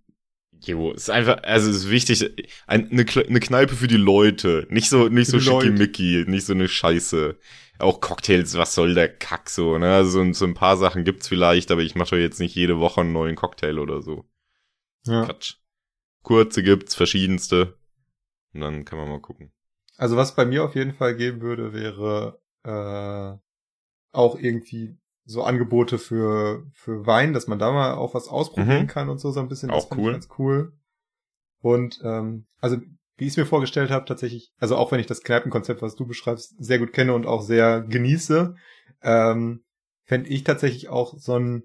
[0.66, 4.66] Jo, ist einfach, also es ist wichtig, eine, eine Kneipe für die Leute.
[4.68, 7.38] Nicht so, nicht so schickimicki, nicht so eine Scheiße.
[7.78, 9.94] Auch Cocktails, was soll der Kack so, ne?
[9.94, 13.02] Also so ein paar Sachen gibt's vielleicht, aber ich mache doch jetzt nicht jede Woche
[13.02, 14.24] einen neuen Cocktail oder so.
[15.04, 15.24] Ja.
[15.24, 15.56] Quatsch.
[16.22, 17.76] Kurze gibt's, verschiedenste.
[18.52, 19.52] Und dann kann man mal gucken.
[19.98, 23.38] Also was bei mir auf jeden Fall geben würde, wäre äh,
[24.12, 24.96] auch irgendwie
[25.26, 28.86] so Angebote für, für Wein, dass man da mal auch was ausprobieren mhm.
[28.86, 29.70] kann und so, so ein bisschen.
[29.70, 30.12] Auch cool.
[30.12, 30.72] ganz cool.
[31.60, 32.78] Und ähm, also
[33.16, 36.06] wie ich es mir vorgestellt habe, tatsächlich, also auch wenn ich das Kneipenkonzept, was du
[36.06, 38.54] beschreibst, sehr gut kenne und auch sehr genieße,
[39.02, 39.64] ähm,
[40.04, 41.62] fände ich tatsächlich auch so ein,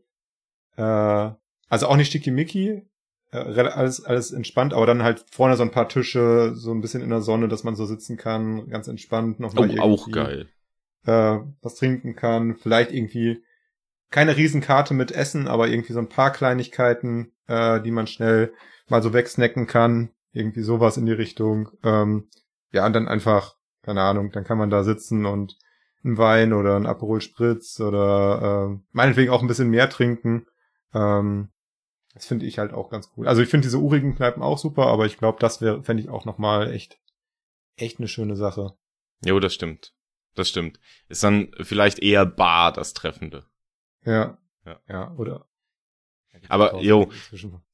[0.77, 1.31] äh,
[1.67, 2.83] also auch nicht sticky-mickey,
[3.31, 7.01] äh, alles, alles entspannt, aber dann halt vorne so ein paar Tische, so ein bisschen
[7.01, 10.47] in der Sonne, dass man so sitzen kann, ganz entspannt noch mal oh, auch geil.
[11.05, 13.43] Äh, was trinken kann, vielleicht irgendwie
[14.11, 18.53] keine Riesenkarte mit Essen, aber irgendwie so ein paar Kleinigkeiten, äh, die man schnell
[18.87, 20.11] mal so wegsnacken kann.
[20.33, 21.69] Irgendwie sowas in die Richtung.
[21.83, 22.29] Ähm,
[22.71, 25.57] ja, und dann einfach, keine Ahnung, dann kann man da sitzen und
[26.03, 30.47] ein Wein oder ein Aperol Spritz oder äh, meinetwegen auch ein bisschen mehr trinken.
[30.93, 31.49] Ähm,
[32.13, 33.27] das finde ich halt auch ganz cool.
[33.27, 36.09] Also ich finde diese urigen Kneipen auch super, aber ich glaube, das wäre, fände ich
[36.09, 36.99] auch nochmal echt,
[37.77, 38.73] echt eine schöne Sache.
[39.23, 39.93] Jo, das stimmt.
[40.35, 40.79] Das stimmt.
[41.07, 43.45] Ist dann vielleicht eher Bar das Treffende.
[44.05, 44.37] Ja.
[44.65, 44.79] Ja.
[44.87, 45.47] Ja, oder.
[46.47, 47.11] Aber, jo.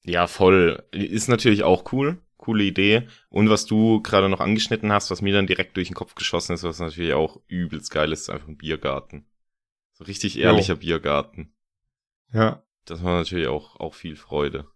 [0.03, 0.83] Ja, voll.
[0.91, 2.17] Ist natürlich auch cool.
[2.37, 3.07] Coole Idee.
[3.29, 6.53] Und was du gerade noch angeschnitten hast, was mir dann direkt durch den Kopf geschossen
[6.53, 9.25] ist, was natürlich auch übelst geil ist, ist einfach ein Biergarten.
[9.93, 10.79] So richtig ehrlicher jo.
[10.79, 11.53] Biergarten.
[12.31, 12.63] Ja.
[12.85, 14.67] Das war natürlich auch, auch viel Freude.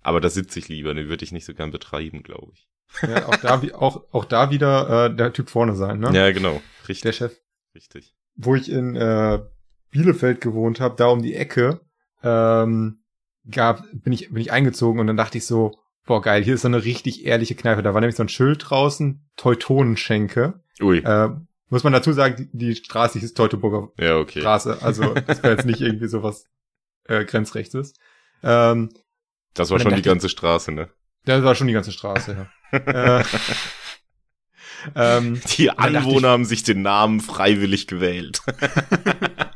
[0.00, 2.68] Aber da sitze ich lieber, den würde ich nicht so gern betreiben, glaube ich.
[3.02, 6.10] Ja, auch da, auch, auch da wieder äh, der Typ vorne sein, ne?
[6.12, 6.60] Ja, genau.
[6.88, 7.02] Richtig.
[7.02, 7.40] Der Chef.
[7.74, 8.14] Richtig.
[8.34, 9.40] Wo ich in äh,
[9.92, 11.80] Bielefeld gewohnt habe, da um die Ecke,
[12.24, 13.04] ähm,
[13.48, 16.62] gab, bin ich, bin ich eingezogen und dann dachte ich so, boah geil, hier ist
[16.62, 17.82] so eine richtig ehrliche Kneipe.
[17.82, 20.60] Da war nämlich so ein Schild draußen, Teutonenschenke.
[20.80, 20.98] Ui.
[20.98, 21.30] Äh,
[21.68, 24.40] muss man dazu sagen, die, die Straße hieß Teutoburger ja, okay.
[24.40, 24.78] Straße.
[24.82, 26.46] Also das wäre jetzt nicht irgendwie sowas
[27.04, 27.94] äh, Grenzrechtes.
[28.42, 28.90] Ähm,
[29.54, 30.88] das war schon die ganze Straße, ne?
[31.24, 33.18] Das war schon die ganze Straße, ja.
[33.20, 33.24] äh,
[34.94, 38.42] ähm, die Anwohner ich, haben sich den Namen freiwillig gewählt.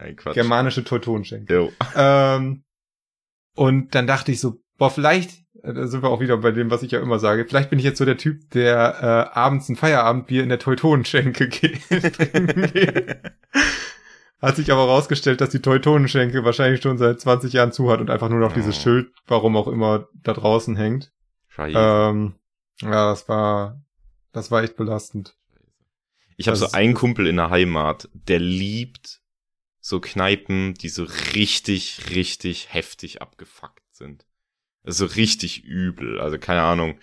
[0.00, 0.34] Nein, Quatsch.
[0.34, 1.72] Germanische Teutonenschenke.
[1.94, 2.64] Ähm,
[3.54, 6.70] und dann dachte ich so, boah, vielleicht, äh, da sind wir auch wieder bei dem,
[6.70, 9.68] was ich ja immer sage, vielleicht bin ich jetzt so der Typ, der äh, abends
[9.68, 11.80] ein Feierabendbier in der Teutonenschenke geht.
[14.40, 18.08] Hat sich aber rausgestellt, dass die Teutonenschenke wahrscheinlich schon seit 20 Jahren zu hat und
[18.08, 18.54] einfach nur noch oh.
[18.54, 21.12] dieses Schild, warum auch immer, da draußen hängt.
[21.48, 21.76] Scheiße.
[21.78, 22.36] Ähm,
[22.80, 23.82] ja, das war,
[24.32, 25.36] das war echt belastend.
[26.38, 29.19] Ich habe so einen Kumpel in der Heimat, der liebt
[29.80, 34.26] so Kneipen, die so richtig, richtig heftig abgefuckt sind.
[34.84, 36.20] Also richtig übel.
[36.20, 36.98] Also keine Ahnung,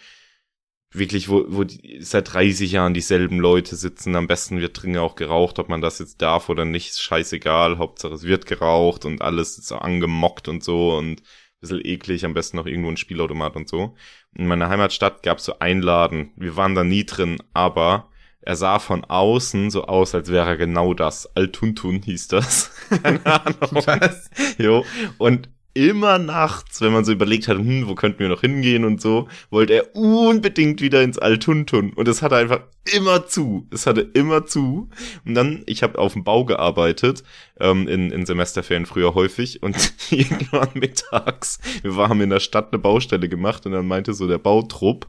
[0.91, 4.15] wirklich, wo, wo die, seit 30 Jahren dieselben Leute sitzen.
[4.15, 7.77] Am besten wird drin auch geraucht, ob man das jetzt darf oder nicht, ist scheißegal.
[7.77, 12.25] Hauptsache es wird geraucht und alles ist so angemockt und so und ein bisschen eklig,
[12.25, 13.95] am besten noch irgendwo ein Spielautomat und so.
[14.35, 16.31] In meiner Heimatstadt gab's so einen Laden.
[16.35, 18.09] Wir waren da nie drin, aber
[18.41, 21.36] er sah von außen so aus, als wäre er genau das.
[21.36, 22.71] Altuntun hieß das.
[23.04, 23.58] Keine Ahnung.
[23.86, 24.30] Was?
[24.58, 24.86] Jo.
[25.17, 29.00] Und immer nachts, wenn man so überlegt hat, hm, wo könnten wir noch hingehen und
[29.00, 31.93] so, wollte er unbedingt wieder ins Altuntun.
[31.93, 32.62] Und es hatte einfach
[32.95, 33.67] immer zu.
[33.69, 34.89] Es hatte immer zu.
[35.23, 37.23] Und dann, ich habe auf dem Bau gearbeitet,
[37.60, 39.62] ähm, in, in Semesterferien früher häufig.
[39.62, 44.28] Und irgendwann mittags, wir haben in der Stadt eine Baustelle gemacht und dann meinte so
[44.28, 45.08] der Bautrupp,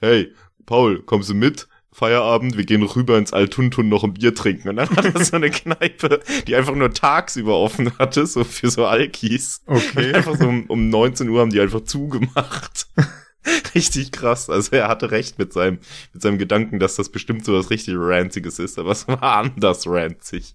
[0.00, 0.32] hey,
[0.64, 1.68] Paul, kommst du mit?
[1.96, 4.68] Feierabend, wir gehen rüber ins Altuntun noch ein Bier trinken.
[4.68, 8.68] Und dann hat er so eine Kneipe, die einfach nur tagsüber offen hatte, so für
[8.68, 9.62] so Alkis.
[9.64, 10.12] Okay.
[10.12, 12.88] Einfach so um, um 19 Uhr haben die einfach zugemacht.
[13.74, 14.50] richtig krass.
[14.50, 15.78] Also er hatte recht mit seinem,
[16.12, 19.86] mit seinem Gedanken, dass das bestimmt so was richtig Ranziges ist, aber es war anders
[19.86, 20.54] ranzig.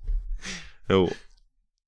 [0.88, 1.12] Jo.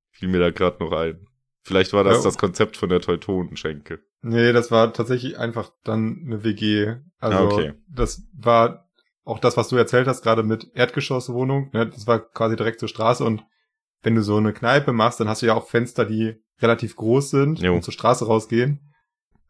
[0.09, 1.27] Fiel mir da gerade noch ein.
[1.61, 2.23] Vielleicht war das ja.
[2.23, 3.99] das Konzept von der Teutonenschenke.
[4.23, 6.95] Nee, das war tatsächlich einfach dann eine WG.
[7.19, 7.73] Also ah, okay.
[7.87, 8.82] das war
[9.25, 12.89] auch das, was du erzählt hast, gerade mit Erdgeschosswohnung, ne, das war quasi direkt zur
[12.89, 13.45] Straße und
[14.01, 17.29] wenn du so eine Kneipe machst, dann hast du ja auch Fenster, die relativ groß
[17.29, 17.73] sind jo.
[17.73, 18.93] und zur Straße rausgehen.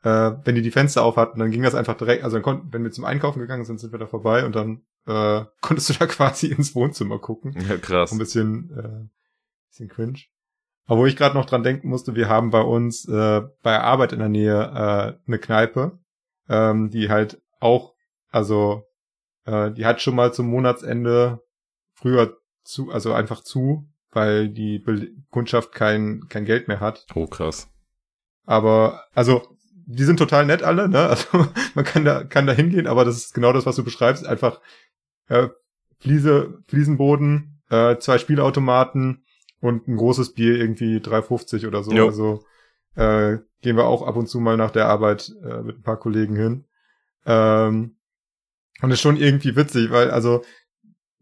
[0.04, 2.74] Äh, wenn die die Fenster auf hatten, dann ging das einfach direkt, also dann konnten,
[2.74, 5.94] wenn wir zum Einkaufen gegangen sind, sind wir da vorbei und dann äh, konntest du
[5.94, 7.56] da quasi ins Wohnzimmer gucken.
[7.70, 8.12] Ja, krass.
[8.12, 9.10] Ein bisschen, äh,
[9.70, 10.20] bisschen cringe.
[10.86, 14.12] Aber wo ich gerade noch dran denken musste, wir haben bei uns äh, bei Arbeit
[14.12, 16.00] in der Nähe äh, eine Kneipe,
[16.50, 17.94] ähm, die halt auch,
[18.30, 18.84] also
[19.46, 21.42] äh, die hat schon mal zum Monatsende
[21.94, 27.06] früher zu, also einfach zu, weil die Be Kundschaft kein, kein Geld mehr hat.
[27.16, 27.70] Oh, krass.
[28.46, 31.00] Aber, also, die sind total nett alle, ne?
[31.10, 34.26] Also man kann da, kann da hingehen, aber das ist genau das, was du beschreibst.
[34.26, 34.62] Einfach
[35.28, 35.50] äh,
[36.00, 39.26] Fliese, Fliesenboden, äh, zwei Spielautomaten
[39.60, 41.92] und ein großes Bier, irgendwie 3,50 oder so.
[41.92, 42.08] Jo.
[42.08, 42.44] Also
[42.96, 45.98] äh, gehen wir auch ab und zu mal nach der Arbeit äh, mit ein paar
[45.98, 46.66] Kollegen hin.
[47.26, 47.96] Ähm,
[48.84, 50.44] und das ist schon irgendwie witzig, weil also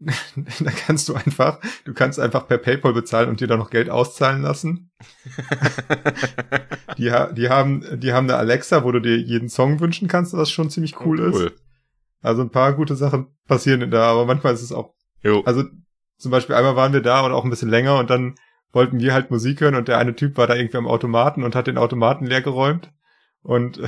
[0.00, 3.88] da kannst du einfach, du kannst einfach per PayPal bezahlen und dir da noch Geld
[3.88, 4.90] auszahlen lassen.
[6.98, 10.50] die, die haben, die haben eine Alexa, wo du dir jeden Song wünschen kannst, was
[10.50, 11.46] schon ziemlich cool, oh, cool.
[11.46, 11.62] ist.
[12.20, 14.94] Also ein paar gute Sachen passieren da, aber manchmal ist es auch.
[15.22, 15.42] Jo.
[15.44, 15.62] Also
[16.18, 18.34] zum Beispiel einmal waren wir da und auch ein bisschen länger und dann
[18.72, 21.54] wollten wir halt Musik hören und der eine Typ war da irgendwie am Automaten und
[21.54, 22.90] hat den Automaten leer geräumt
[23.42, 23.80] und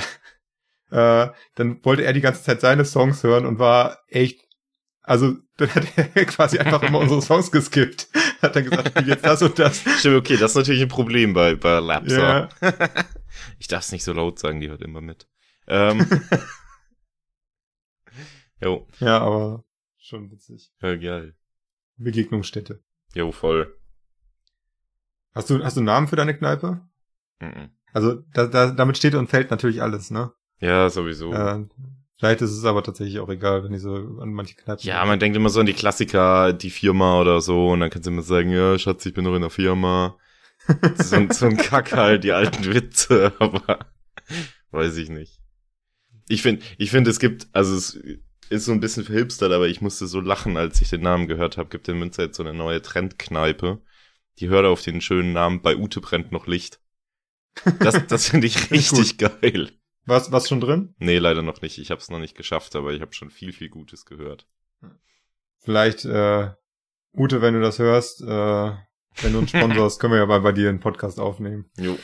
[0.94, 4.46] äh, dann wollte er die ganze Zeit seine Songs hören und war echt,
[5.02, 8.08] also dann hat er quasi einfach immer unsere Songs geskippt.
[8.40, 9.82] Hat dann gesagt, spiel jetzt das und das.
[9.98, 12.48] Stimmt, okay, das ist natürlich ein Problem bei, bei Lapsa.
[12.48, 12.48] Ja.
[13.58, 15.28] ich darf es nicht so laut sagen, die hört immer mit.
[15.66, 16.06] Ähm.
[18.62, 18.86] jo.
[19.00, 19.64] Ja, aber
[19.98, 20.72] schon witzig.
[20.80, 21.34] Ja, geil.
[21.96, 22.84] Begegnungsstätte.
[23.14, 23.76] Jo, voll.
[25.34, 26.86] Hast du, hast du einen Namen für deine Kneipe?
[27.40, 27.70] Mhm.
[27.92, 30.32] Also da, da, damit steht und fällt natürlich alles, ne?
[30.64, 31.32] Ja, sowieso.
[31.32, 31.64] Äh,
[32.18, 34.86] Vielleicht ist es aber tatsächlich auch egal, wenn ich so an manche Kneipen.
[34.86, 38.06] Ja, man denkt immer so an die Klassiker, die Firma oder so, und dann kannst
[38.06, 40.16] du immer sagen, ja, Schatz, ich bin noch in der Firma.
[40.96, 43.80] so, ein- so ein Kack halt, die alten Witze, aber
[44.70, 45.40] weiß ich nicht.
[46.28, 47.98] Ich finde, ich finde, es gibt, also es
[48.48, 51.58] ist so ein bisschen verhipstert, aber ich musste so lachen, als ich den Namen gehört
[51.58, 51.68] habe.
[51.68, 53.82] Gibt in Münster jetzt so eine neue Trendkneipe.
[54.38, 56.80] Die hört auf den schönen Namen, bei Ute brennt noch Licht.
[57.80, 59.70] Das, das finde ich richtig geil.
[60.06, 60.94] Was, was schon drin?
[60.98, 61.78] Nee, leider noch nicht.
[61.78, 64.46] Ich habe es noch nicht geschafft, aber ich habe schon viel, viel Gutes gehört.
[65.60, 66.50] Vielleicht, äh,
[67.14, 70.52] Ute, wenn du das hörst, äh, wenn du uns sponsorst, können wir ja mal bei
[70.52, 71.70] dir einen Podcast aufnehmen.
[71.78, 71.98] Jo.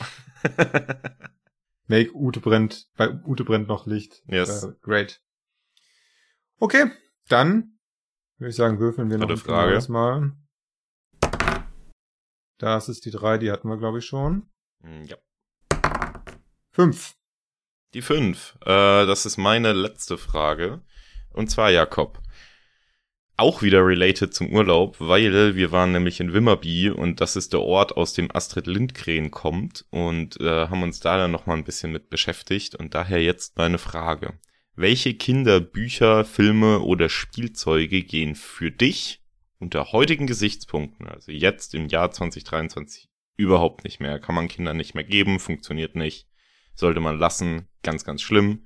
[1.89, 4.23] Make Ute brennt, bei Ute brennt noch Licht.
[4.27, 4.65] Yes.
[4.65, 5.21] Äh, great.
[6.59, 6.91] Okay,
[7.29, 7.79] dann
[8.39, 9.93] würde ich sagen, würfeln wir noch Dritte ein Frage.
[9.93, 10.33] Mal.
[12.59, 14.51] Das ist die drei, die hatten wir, glaube ich, schon.
[14.83, 15.17] Hm, ja.
[16.71, 17.20] Fünf.
[17.93, 18.57] Die fünf.
[18.63, 20.81] Äh, das ist meine letzte Frage.
[21.33, 22.21] Und zwar, Jakob.
[23.37, 27.63] Auch wieder related zum Urlaub, weil wir waren nämlich in Wimmerby und das ist der
[27.63, 31.91] Ort, aus dem Astrid Lindgren kommt und äh, haben uns da dann nochmal ein bisschen
[31.91, 34.39] mit beschäftigt und daher jetzt meine Frage.
[34.77, 39.23] Welche Kinderbücher, Filme oder Spielzeuge gehen für dich
[39.59, 44.19] unter heutigen Gesichtspunkten, also jetzt im Jahr 2023, überhaupt nicht mehr?
[44.21, 46.30] Kann man Kindern nicht mehr geben, funktioniert nicht
[46.81, 47.69] sollte man lassen.
[47.83, 48.65] Ganz, ganz schlimm.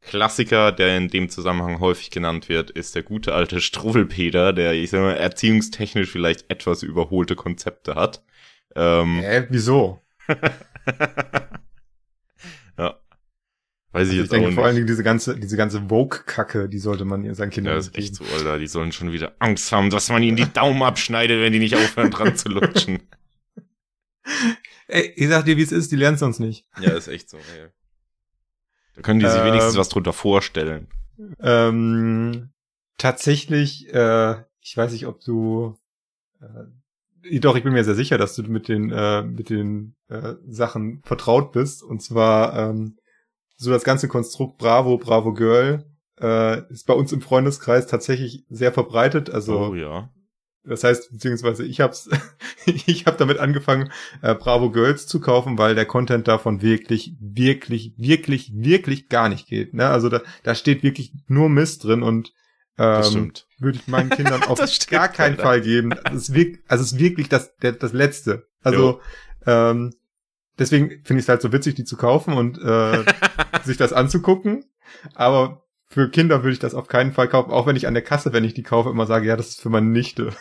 [0.00, 4.90] Klassiker, der in dem Zusammenhang häufig genannt wird, ist der gute alte Struwwelpeter, der, ich
[4.90, 8.22] sag mal, erziehungstechnisch vielleicht etwas überholte Konzepte hat.
[8.76, 10.02] Ähm, Hä, wieso?
[12.78, 12.98] ja.
[13.92, 14.80] Weiß ich Also ich jetzt denke auch vor allen nicht.
[14.80, 18.16] Dingen diese ganze, diese ganze Vogue-Kacke, die sollte man seinen Kindern Ja, ist nicht echt
[18.16, 18.58] so, Alter.
[18.58, 21.76] Die sollen schon wieder Angst haben, dass man ihnen die Daumen abschneidet, wenn die nicht
[21.76, 23.00] aufhören dran zu lutschen.
[24.88, 26.66] Ey, ich sag dir, wie es ist, die lernen sonst nicht.
[26.80, 27.68] Ja, ist echt so, ey.
[28.94, 30.88] Da können die sich Ähm, wenigstens was drunter vorstellen.
[31.40, 32.50] Ähm,
[32.98, 35.76] tatsächlich, äh, ich weiß nicht, ob du,
[36.40, 40.34] äh, doch, ich bin mir sehr sicher, dass du mit den, äh, mit den äh,
[40.46, 41.82] Sachen vertraut bist.
[41.82, 42.98] Und zwar ähm,
[43.56, 45.86] so das ganze Konstrukt Bravo, Bravo Girl
[46.20, 49.30] äh, ist bei uns im Freundeskreis tatsächlich sehr verbreitet.
[49.30, 50.10] Also oh ja.
[50.64, 52.08] Das heißt, beziehungsweise ich hab's,
[52.66, 53.90] ich habe damit angefangen,
[54.22, 59.46] äh, Bravo Girls zu kaufen, weil der Content davon wirklich, wirklich, wirklich, wirklich gar nicht
[59.46, 59.74] geht.
[59.74, 59.88] Ne?
[59.88, 62.32] Also da, da steht wirklich nur Mist drin und
[62.76, 65.42] ähm, würde ich meinen Kindern auf stimmt, gar keinen Alter.
[65.42, 65.90] Fall geben.
[66.04, 68.48] Das ist wirklich, also es ist wirklich das, der, das Letzte.
[68.62, 69.00] Also
[69.46, 69.94] ähm,
[70.58, 73.04] deswegen finde ich es halt so witzig, die zu kaufen und äh,
[73.64, 74.64] sich das anzugucken.
[75.14, 78.02] Aber für Kinder würde ich das auf keinen Fall kaufen, auch wenn ich an der
[78.02, 80.32] Kasse, wenn ich die kaufe, immer sage, ja, das ist für meine Nichte.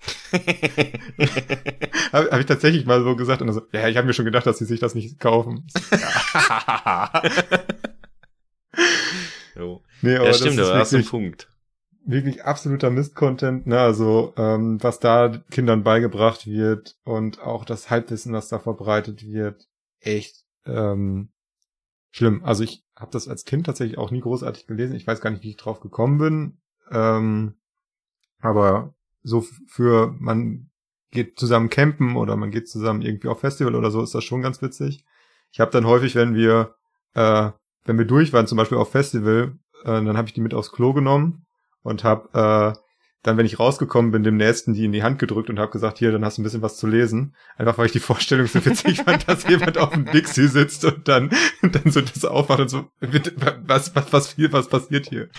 [2.12, 4.46] Habe hab ich tatsächlich mal so gesagt und so, ja, ich habe mir schon gedacht,
[4.46, 5.66] dass sie sich das nicht kaufen.
[9.54, 9.82] jo.
[10.02, 11.48] Nee, aber Ja, das stimmt, ist aber hast du einen Punkt.
[12.04, 13.80] wirklich absoluter Mist-Content, ne?
[13.80, 19.66] Also, ähm, was da Kindern beigebracht wird und auch das Halbwissen, was da verbreitet wird,
[20.00, 21.30] echt ähm,
[22.12, 22.44] schlimm.
[22.44, 24.96] Also ich habe das als Kind tatsächlich auch nie großartig gelesen.
[24.96, 26.58] Ich weiß gar nicht, wie ich drauf gekommen bin.
[26.90, 27.54] Ähm,
[28.40, 28.94] aber
[29.26, 30.70] so für man
[31.10, 34.42] geht zusammen campen oder man geht zusammen irgendwie auf Festival oder so, ist das schon
[34.42, 35.04] ganz witzig.
[35.52, 36.74] Ich habe dann häufig, wenn wir
[37.14, 37.50] äh,
[37.84, 40.72] wenn wir durch waren, zum Beispiel auf Festival, äh, dann habe ich die mit aufs
[40.72, 41.46] Klo genommen
[41.82, 42.78] und habe äh,
[43.22, 45.98] dann, wenn ich rausgekommen bin, dem Nächsten die in die Hand gedrückt und habe gesagt,
[45.98, 47.34] hier, dann hast du ein bisschen was zu lesen.
[47.56, 51.08] Einfach, weil ich die Vorstellung so witzig fand, dass jemand auf dem Dixie sitzt und
[51.08, 51.30] dann,
[51.62, 52.90] und dann so das aufmacht und so,
[53.66, 55.28] was, was, was, viel, was passiert hier?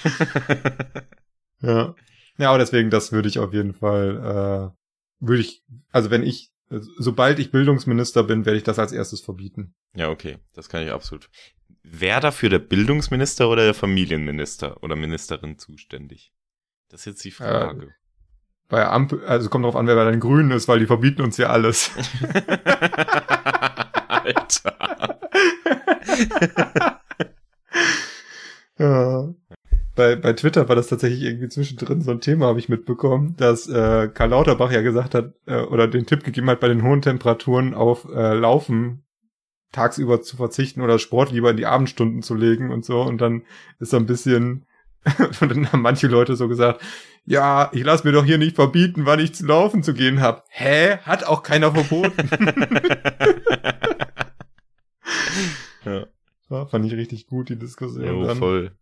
[1.60, 1.96] Ja.
[2.38, 6.52] Ja, aber deswegen, das würde ich auf jeden Fall, äh, würde ich, also wenn ich,
[6.70, 9.74] sobald ich Bildungsminister bin, werde ich das als erstes verbieten.
[9.96, 11.30] Ja, okay, das kann ich absolut.
[11.84, 16.34] Wer dafür der Bildungsminister oder der Familienminister oder Ministerin zuständig?
[16.90, 17.94] Das ist jetzt die Frage.
[18.70, 21.38] Bei Ampel, also kommt drauf an, wer bei den Grünen ist, weil die verbieten uns
[21.38, 21.92] ja alles.
[24.08, 25.20] Alter.
[28.80, 29.34] Ja.
[29.98, 33.68] Bei, bei Twitter war das tatsächlich irgendwie zwischendrin so ein Thema, habe ich mitbekommen, dass
[33.68, 37.02] äh, Karl Lauterbach ja gesagt hat, äh, oder den Tipp gegeben hat, bei den hohen
[37.02, 39.04] Temperaturen auf äh, Laufen
[39.72, 43.02] tagsüber zu verzichten oder Sport lieber in die Abendstunden zu legen und so.
[43.02, 43.42] Und dann
[43.80, 44.68] ist so ein bisschen,
[45.42, 46.80] und dann haben manche Leute so gesagt,
[47.26, 50.46] ja, ich lass mir doch hier nicht verbieten, wann ich zu laufen zu gehen hab.
[50.50, 50.98] Hä?
[50.98, 52.30] Hat auch keiner verboten.
[55.86, 56.06] ja,
[56.52, 58.06] ja, fand ich richtig gut, die Diskussion.
[58.06, 58.38] jo, dann.
[58.38, 58.78] voll.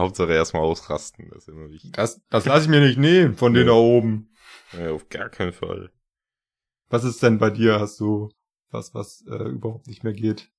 [0.00, 1.92] Hauptsache erstmal ausrasten, das ist immer wichtig.
[1.92, 3.72] Das, das lasse ich mir nicht nehmen von denen Ja.
[3.74, 4.30] da oben.
[4.78, 5.90] Ja, auf gar keinen Fall.
[6.88, 7.80] Was ist denn bei dir?
[7.80, 8.30] Hast du
[8.70, 10.50] was, was äh, überhaupt nicht mehr geht?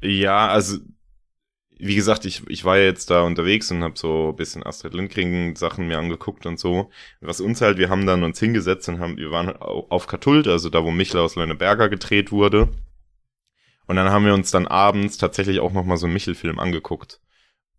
[0.00, 0.78] Ja, also
[1.78, 4.94] wie gesagt, ich, ich war ja jetzt da unterwegs und habe so ein bisschen Astrid
[4.94, 6.90] Lindgren Sachen mir angeguckt und so.
[7.20, 10.70] Was uns halt, wir haben dann uns hingesetzt und haben, wir waren auf Katult, also
[10.70, 12.68] da, wo Michel aus Lönneberger gedreht wurde.
[13.86, 17.20] Und dann haben wir uns dann abends tatsächlich auch nochmal so einen Michel-Film angeguckt.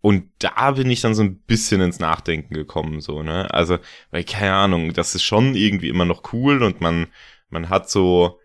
[0.01, 3.51] Und da bin ich dann so ein bisschen ins Nachdenken gekommen, so, ne?
[3.53, 3.79] Also,
[4.11, 7.07] weil, keine Ahnung, das ist schon irgendwie immer noch cool und man,
[7.49, 8.39] man hat so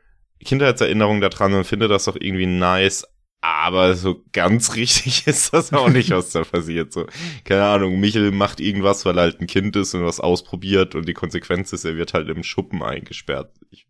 [0.44, 3.07] Kindheitserinnerungen daran und findet das auch irgendwie nice,
[3.42, 6.92] aber so ganz richtig ist das auch nicht, was da passiert.
[6.92, 7.07] So,
[7.44, 11.07] keine Ahnung, Michel macht irgendwas, weil er halt ein Kind ist und was ausprobiert und
[11.07, 13.53] die Konsequenz ist, er wird halt im Schuppen eingesperrt.
[13.70, 13.86] Ich,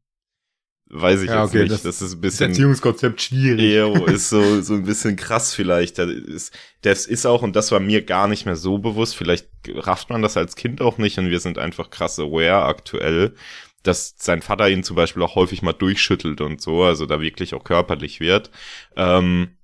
[0.92, 1.72] weiß ich ja, jetzt okay, nicht.
[1.72, 2.48] Das, das, ist ein bisschen.
[2.48, 3.60] Das Erziehungskonzept schwierig.
[3.60, 5.98] Eo ist so, so ein bisschen krass vielleicht.
[5.98, 9.48] Das ist, das ist auch, und das war mir gar nicht mehr so bewusst, vielleicht
[9.74, 13.34] rafft man das als Kind auch nicht und wir sind einfach krass aware aktuell,
[13.82, 17.54] dass sein Vater ihn zum Beispiel auch häufig mal durchschüttelt und so, also da wirklich
[17.54, 18.50] auch körperlich wird.
[18.94, 19.56] Ähm,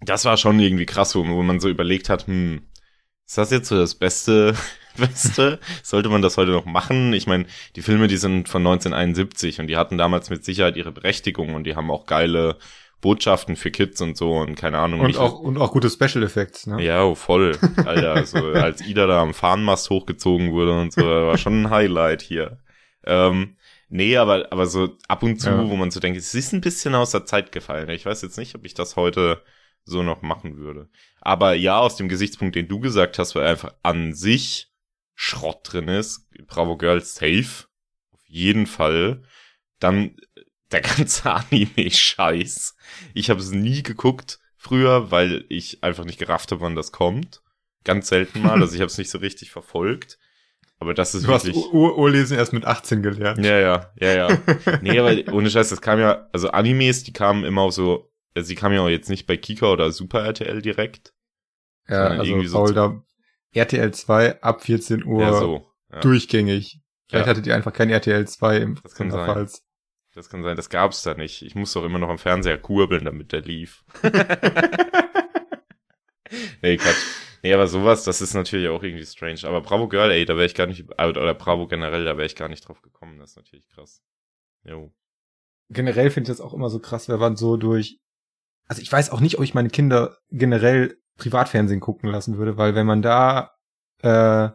[0.00, 2.62] das war schon irgendwie krass, wo, wo man so überlegt hat, hm,
[3.26, 4.54] ist das jetzt so das Beste,
[4.96, 5.58] Beste?
[5.82, 7.12] Sollte man das heute noch machen?
[7.12, 7.46] Ich meine,
[7.76, 11.64] die Filme, die sind von 1971 und die hatten damals mit Sicherheit ihre Berechtigung und
[11.64, 12.58] die haben auch geile
[13.02, 15.00] Botschaften für Kids und so und keine Ahnung.
[15.00, 16.82] Und auch, und auch gute Special Effects, ne?
[16.82, 17.58] Ja, oh, voll.
[17.84, 22.22] Alter, so als Ida da am Fahnenmast hochgezogen wurde und so, war schon ein Highlight
[22.22, 22.58] hier.
[23.04, 23.56] Ähm,
[23.88, 25.68] nee, aber, aber so ab und zu, ja.
[25.68, 27.88] wo man so denkt, es ist ein bisschen aus der Zeit gefallen.
[27.90, 29.42] Ich weiß jetzt nicht, ob ich das heute
[29.84, 30.88] so noch machen würde.
[31.24, 34.72] Aber ja, aus dem Gesichtspunkt, den du gesagt hast, weil einfach an sich
[35.14, 37.66] Schrott drin ist, Bravo Girls safe.
[38.10, 39.22] Auf jeden Fall.
[39.78, 40.16] Dann
[40.72, 42.74] der ganze Anime-Scheiß.
[43.14, 47.40] Ich habe es nie geguckt früher, weil ich einfach nicht gerafft habe, wann das kommt.
[47.84, 50.18] Ganz selten mal, also ich habe es nicht so richtig verfolgt.
[50.78, 51.54] Aber das ist du wirklich.
[51.54, 53.44] Hast Urlesen erst mit 18 gelernt.
[53.44, 54.38] Ja, ja, ja, ja.
[54.82, 58.54] nee, aber ohne Scheiß, das kam ja, also Animes, die kamen immer so, also die
[58.54, 61.14] kamen ja auch jetzt nicht bei Kika oder Super RTL direkt.
[61.88, 63.02] Ja, also irgendwie so Paul,
[63.52, 66.00] RTL 2 ab 14 Uhr ja, so, ja.
[66.00, 66.80] durchgängig.
[67.08, 67.30] Vielleicht ja.
[67.30, 69.26] hattet ihr einfach kein RTL 2 im das kann sein.
[69.26, 69.64] Falls.
[70.14, 71.42] Das kann sein, das gab's da nicht.
[71.42, 73.84] Ich muss doch immer noch am Fernseher kurbeln, damit der lief.
[76.62, 77.02] nee, Quatsch.
[77.42, 79.40] Nee, aber sowas, das ist natürlich auch irgendwie strange.
[79.44, 82.36] Aber Bravo Girl, ey, da wäre ich gar nicht, oder Bravo generell, da wäre ich
[82.36, 83.18] gar nicht drauf gekommen.
[83.18, 84.02] Das ist natürlich krass.
[84.64, 84.92] Jo.
[85.70, 87.98] Generell finde ich das auch immer so krass, wenn man so durch,
[88.72, 92.74] also ich weiß auch nicht, ob ich meine Kinder generell Privatfernsehen gucken lassen würde, weil
[92.74, 93.50] wenn man da
[94.02, 94.48] äh,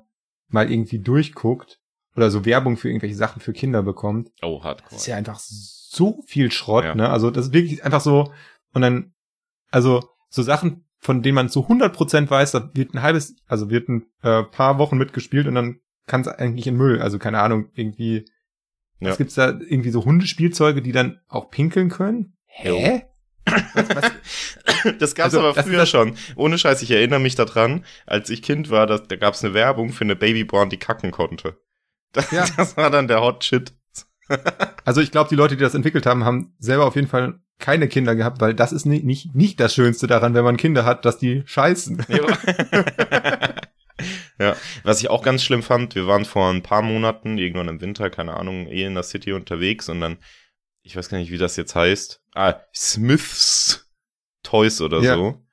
[0.48, 1.80] mal irgendwie durchguckt
[2.16, 4.90] oder so Werbung für irgendwelche Sachen für Kinder bekommt, oh, hardcore.
[4.90, 6.96] Das ist ja einfach so viel Schrott, ja.
[6.96, 7.12] ne?
[7.12, 8.34] Also das ist wirklich einfach so
[8.74, 9.14] und dann
[9.70, 13.88] also so Sachen von denen man zu 100% weiß, da wird ein halbes, also wird
[13.88, 17.04] ein äh, paar Wochen mitgespielt und dann kann es eigentlich in Müll.
[17.04, 18.26] Also keine Ahnung, irgendwie.
[19.00, 19.12] Ja.
[19.12, 22.36] Was gibt's da irgendwie so Hundespielzeuge, die dann auch pinkeln können?
[22.48, 23.04] Hä?
[23.74, 24.12] Was, was?
[25.00, 26.16] Das gab's also, aber früher schon.
[26.36, 29.92] Ohne Scheiß, ich erinnere mich daran, als ich Kind war, da, da gab's eine Werbung
[29.92, 31.58] für eine Babyborn, die kacken konnte.
[32.14, 32.46] Das, ja.
[32.56, 33.74] das war dann der Hot Shit.
[34.86, 37.90] also ich glaube, die Leute, die das entwickelt haben, haben selber auf jeden Fall keine
[37.90, 41.04] Kinder gehabt, weil das ist nicht, nicht, nicht das Schönste daran, wenn man Kinder hat,
[41.04, 42.06] dass die scheißen.
[44.40, 47.82] ja, was ich auch ganz schlimm fand, wir waren vor ein paar Monaten, irgendwann im
[47.82, 50.18] Winter, keine Ahnung, eh in der City unterwegs und dann,
[50.88, 53.88] ich weiß gar nicht, wie das jetzt heißt, ah, Smiths
[54.42, 55.16] Toys oder ja.
[55.16, 55.44] so.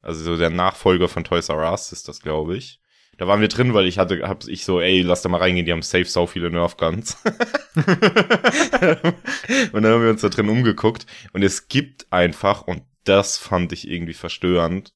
[0.00, 2.80] Also so der Nachfolger von Toys R Us ist das, glaube ich.
[3.18, 5.66] Da waren wir drin, weil ich hatte, hab ich so, ey, lass da mal reingehen,
[5.66, 7.16] die haben safe so viele Nerf Guns.
[7.24, 7.86] und
[9.72, 13.88] dann haben wir uns da drin umgeguckt und es gibt einfach, und das fand ich
[13.88, 14.94] irgendwie verstörend,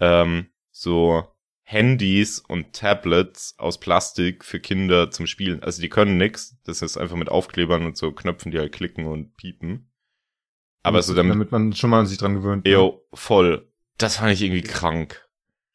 [0.00, 1.24] ähm, so
[1.70, 5.62] Handys und Tablets aus Plastik für Kinder zum Spielen.
[5.62, 9.06] Also die können nix, das ist einfach mit Aufklebern und so Knöpfen, die halt klicken
[9.06, 9.90] und piepen.
[10.82, 12.66] Aber so damit, damit man schon mal sich dran gewöhnt.
[12.66, 13.16] Jo, ja.
[13.18, 13.68] voll.
[13.98, 15.28] Das fand ich irgendwie krank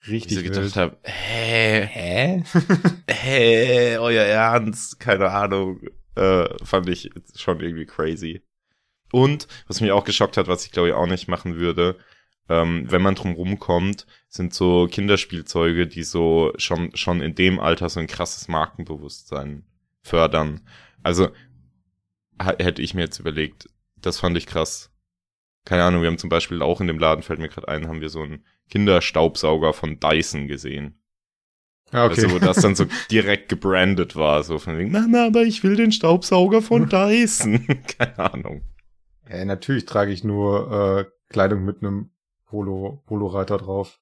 [0.08, 2.44] richtig ich so gedacht habe, hä, hä,
[3.10, 5.82] hä, euer Ernst, keine Ahnung,
[6.16, 8.42] äh, fand ich schon irgendwie crazy.
[9.12, 11.98] Und was mich auch geschockt hat, was ich glaube ich auch nicht machen würde,
[12.50, 17.90] ähm, wenn man drum rumkommt, sind so Kinderspielzeuge, die so schon schon in dem Alter
[17.90, 19.64] so ein krasses Markenbewusstsein
[20.02, 20.62] fördern.
[21.02, 21.30] Also
[22.40, 24.92] hätte ich mir jetzt überlegt, das fand ich krass.
[25.66, 28.02] Keine Ahnung, wir haben zum Beispiel auch in dem Laden, fällt mir gerade ein, haben
[28.02, 31.00] wir so ein Kinderstaubsauger von Dyson gesehen.
[31.92, 32.24] Ah, okay.
[32.24, 35.76] Also, wo das dann so direkt gebrandet war, so von wegen, Mama, aber ich will
[35.76, 37.66] den Staubsauger von Dyson.
[37.98, 38.62] Keine Ahnung.
[39.30, 42.10] Ja, natürlich trage ich nur äh, Kleidung mit einem
[42.54, 44.00] Polo, Polo-Reiter drauf.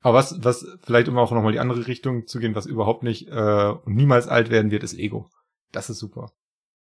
[0.00, 3.28] Aber was, was vielleicht um auch nochmal die andere Richtung zu gehen, was überhaupt nicht
[3.28, 5.28] äh, und niemals alt werden wird, ist Ego.
[5.72, 6.32] Das ist super.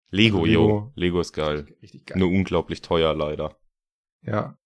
[0.10, 0.92] Lego, also Lego, yo.
[0.96, 1.68] Lego ist geil.
[1.82, 2.20] Richtig geil.
[2.20, 3.58] Nur unglaublich teuer leider.
[4.22, 4.58] Ja.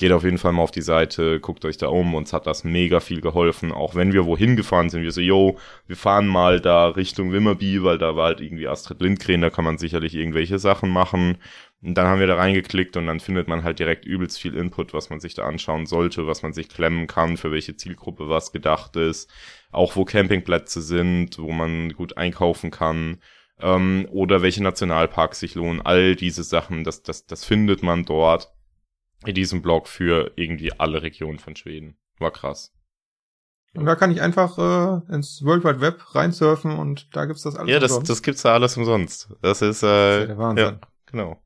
[0.00, 2.14] geht auf jeden Fall mal auf die Seite, guckt euch da um.
[2.14, 3.70] Uns hat das mega viel geholfen.
[3.70, 7.84] Auch wenn wir wohin gefahren sind, wir so, yo, wir fahren mal da Richtung Wimmerby,
[7.84, 11.36] weil da war halt irgendwie Astrid Lindgren, da kann man sicherlich irgendwelche Sachen machen.
[11.82, 14.94] Und dann haben wir da reingeklickt und dann findet man halt direkt übelst viel Input,
[14.94, 18.52] was man sich da anschauen sollte, was man sich klemmen kann, für welche Zielgruppe was
[18.52, 19.30] gedacht ist.
[19.70, 23.18] Auch wo Campingplätze sind, wo man gut einkaufen kann.
[23.60, 25.82] Ähm, oder welche Nationalparks sich lohnen.
[25.82, 28.50] All diese Sachen, das, das, das findet man dort
[29.26, 31.96] in diesem Blog für irgendwie alle Regionen von Schweden.
[32.18, 32.72] War krass.
[33.74, 37.54] Und da kann ich einfach äh, ins World Wide Web reinsurfen und da gibt's das
[37.54, 37.70] alles.
[37.70, 38.10] Ja, das, umsonst.
[38.10, 39.28] das gibt's da alles umsonst.
[39.42, 40.64] Das ist, Das ist äh, ja der Wahnsinn.
[40.64, 41.42] ja, genau.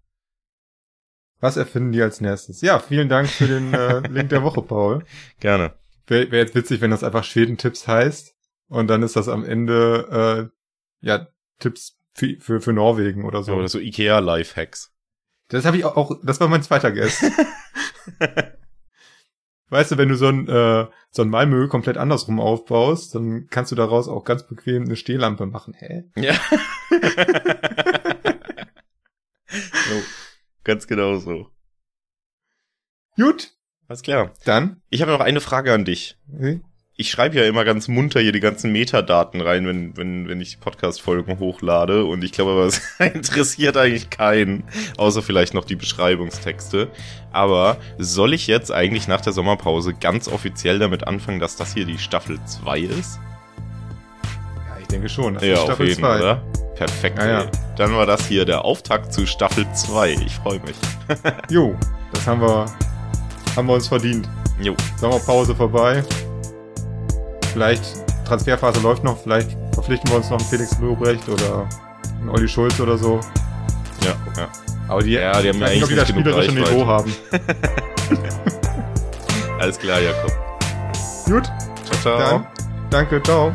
[1.40, 2.62] Was erfinden die als nächstes?
[2.62, 5.04] Ja, vielen Dank für den äh, Link der Woche, Paul.
[5.40, 5.74] Gerne.
[6.06, 8.34] Wäre wär jetzt witzig, wenn das einfach Schweden-Tipps heißt
[8.68, 10.50] und dann ist das am Ende
[11.02, 13.52] äh, ja Tipps für, für, für Norwegen oder so.
[13.52, 14.92] So, oder so Ikea Lifehacks.
[15.48, 17.22] Das habe ich auch, auch, das war mein zweiter Guest.
[19.68, 23.72] weißt du, wenn du so ein, äh, so ein Malmö komplett andersrum aufbaust, dann kannst
[23.72, 25.74] du daraus auch ganz bequem eine Stehlampe machen.
[25.74, 26.04] Hä?
[26.16, 26.34] Ja.
[29.48, 30.02] so,
[30.64, 31.48] ganz genau so.
[33.16, 33.52] Gut,
[33.88, 34.32] Alles klar.
[34.44, 34.82] dann.
[34.90, 36.18] Ich habe noch eine Frage an dich.
[36.40, 36.58] äh,
[36.96, 40.60] Ich schreibe ja immer ganz munter hier die ganzen Metadaten rein, wenn, wenn, wenn ich
[40.60, 42.04] Podcast-Folgen hochlade.
[42.04, 44.62] Und ich glaube, aber es interessiert eigentlich keinen,
[44.96, 46.88] außer vielleicht noch die Beschreibungstexte.
[47.32, 51.84] Aber soll ich jetzt eigentlich nach der Sommerpause ganz offiziell damit anfangen, dass das hier
[51.84, 53.18] die Staffel 2 ist?
[54.68, 55.34] Ja, ich denke schon.
[55.34, 56.18] Das ja, ist auf Staffel jeden, zwei.
[56.18, 56.44] oder?
[56.76, 57.18] Perfekt.
[57.18, 57.46] Ja, ja.
[57.76, 60.12] Dann war das hier der Auftakt zu Staffel 2.
[60.24, 60.76] Ich freue mich.
[61.50, 61.74] Jo,
[62.12, 62.66] das haben wir,
[63.56, 64.28] haben wir uns verdient.
[64.60, 64.76] Jo.
[64.96, 66.04] Sommerpause vorbei.
[67.54, 67.84] Vielleicht,
[68.26, 71.68] Transferphase läuft noch, vielleicht verpflichten wir uns noch einen Felix Lobrecht oder
[72.20, 73.20] einen Olli Schulz oder so.
[74.02, 74.48] Ja, ja.
[74.88, 76.52] Aber die, Ja, die haben ja eigentlich nicht genug spielerische.
[76.52, 77.14] Niveau haben.
[79.60, 80.32] Alles klar, Jakob.
[81.26, 81.44] Gut,
[81.84, 82.18] Ciao, ciao.
[82.18, 82.46] dann
[82.90, 83.52] danke, ciao.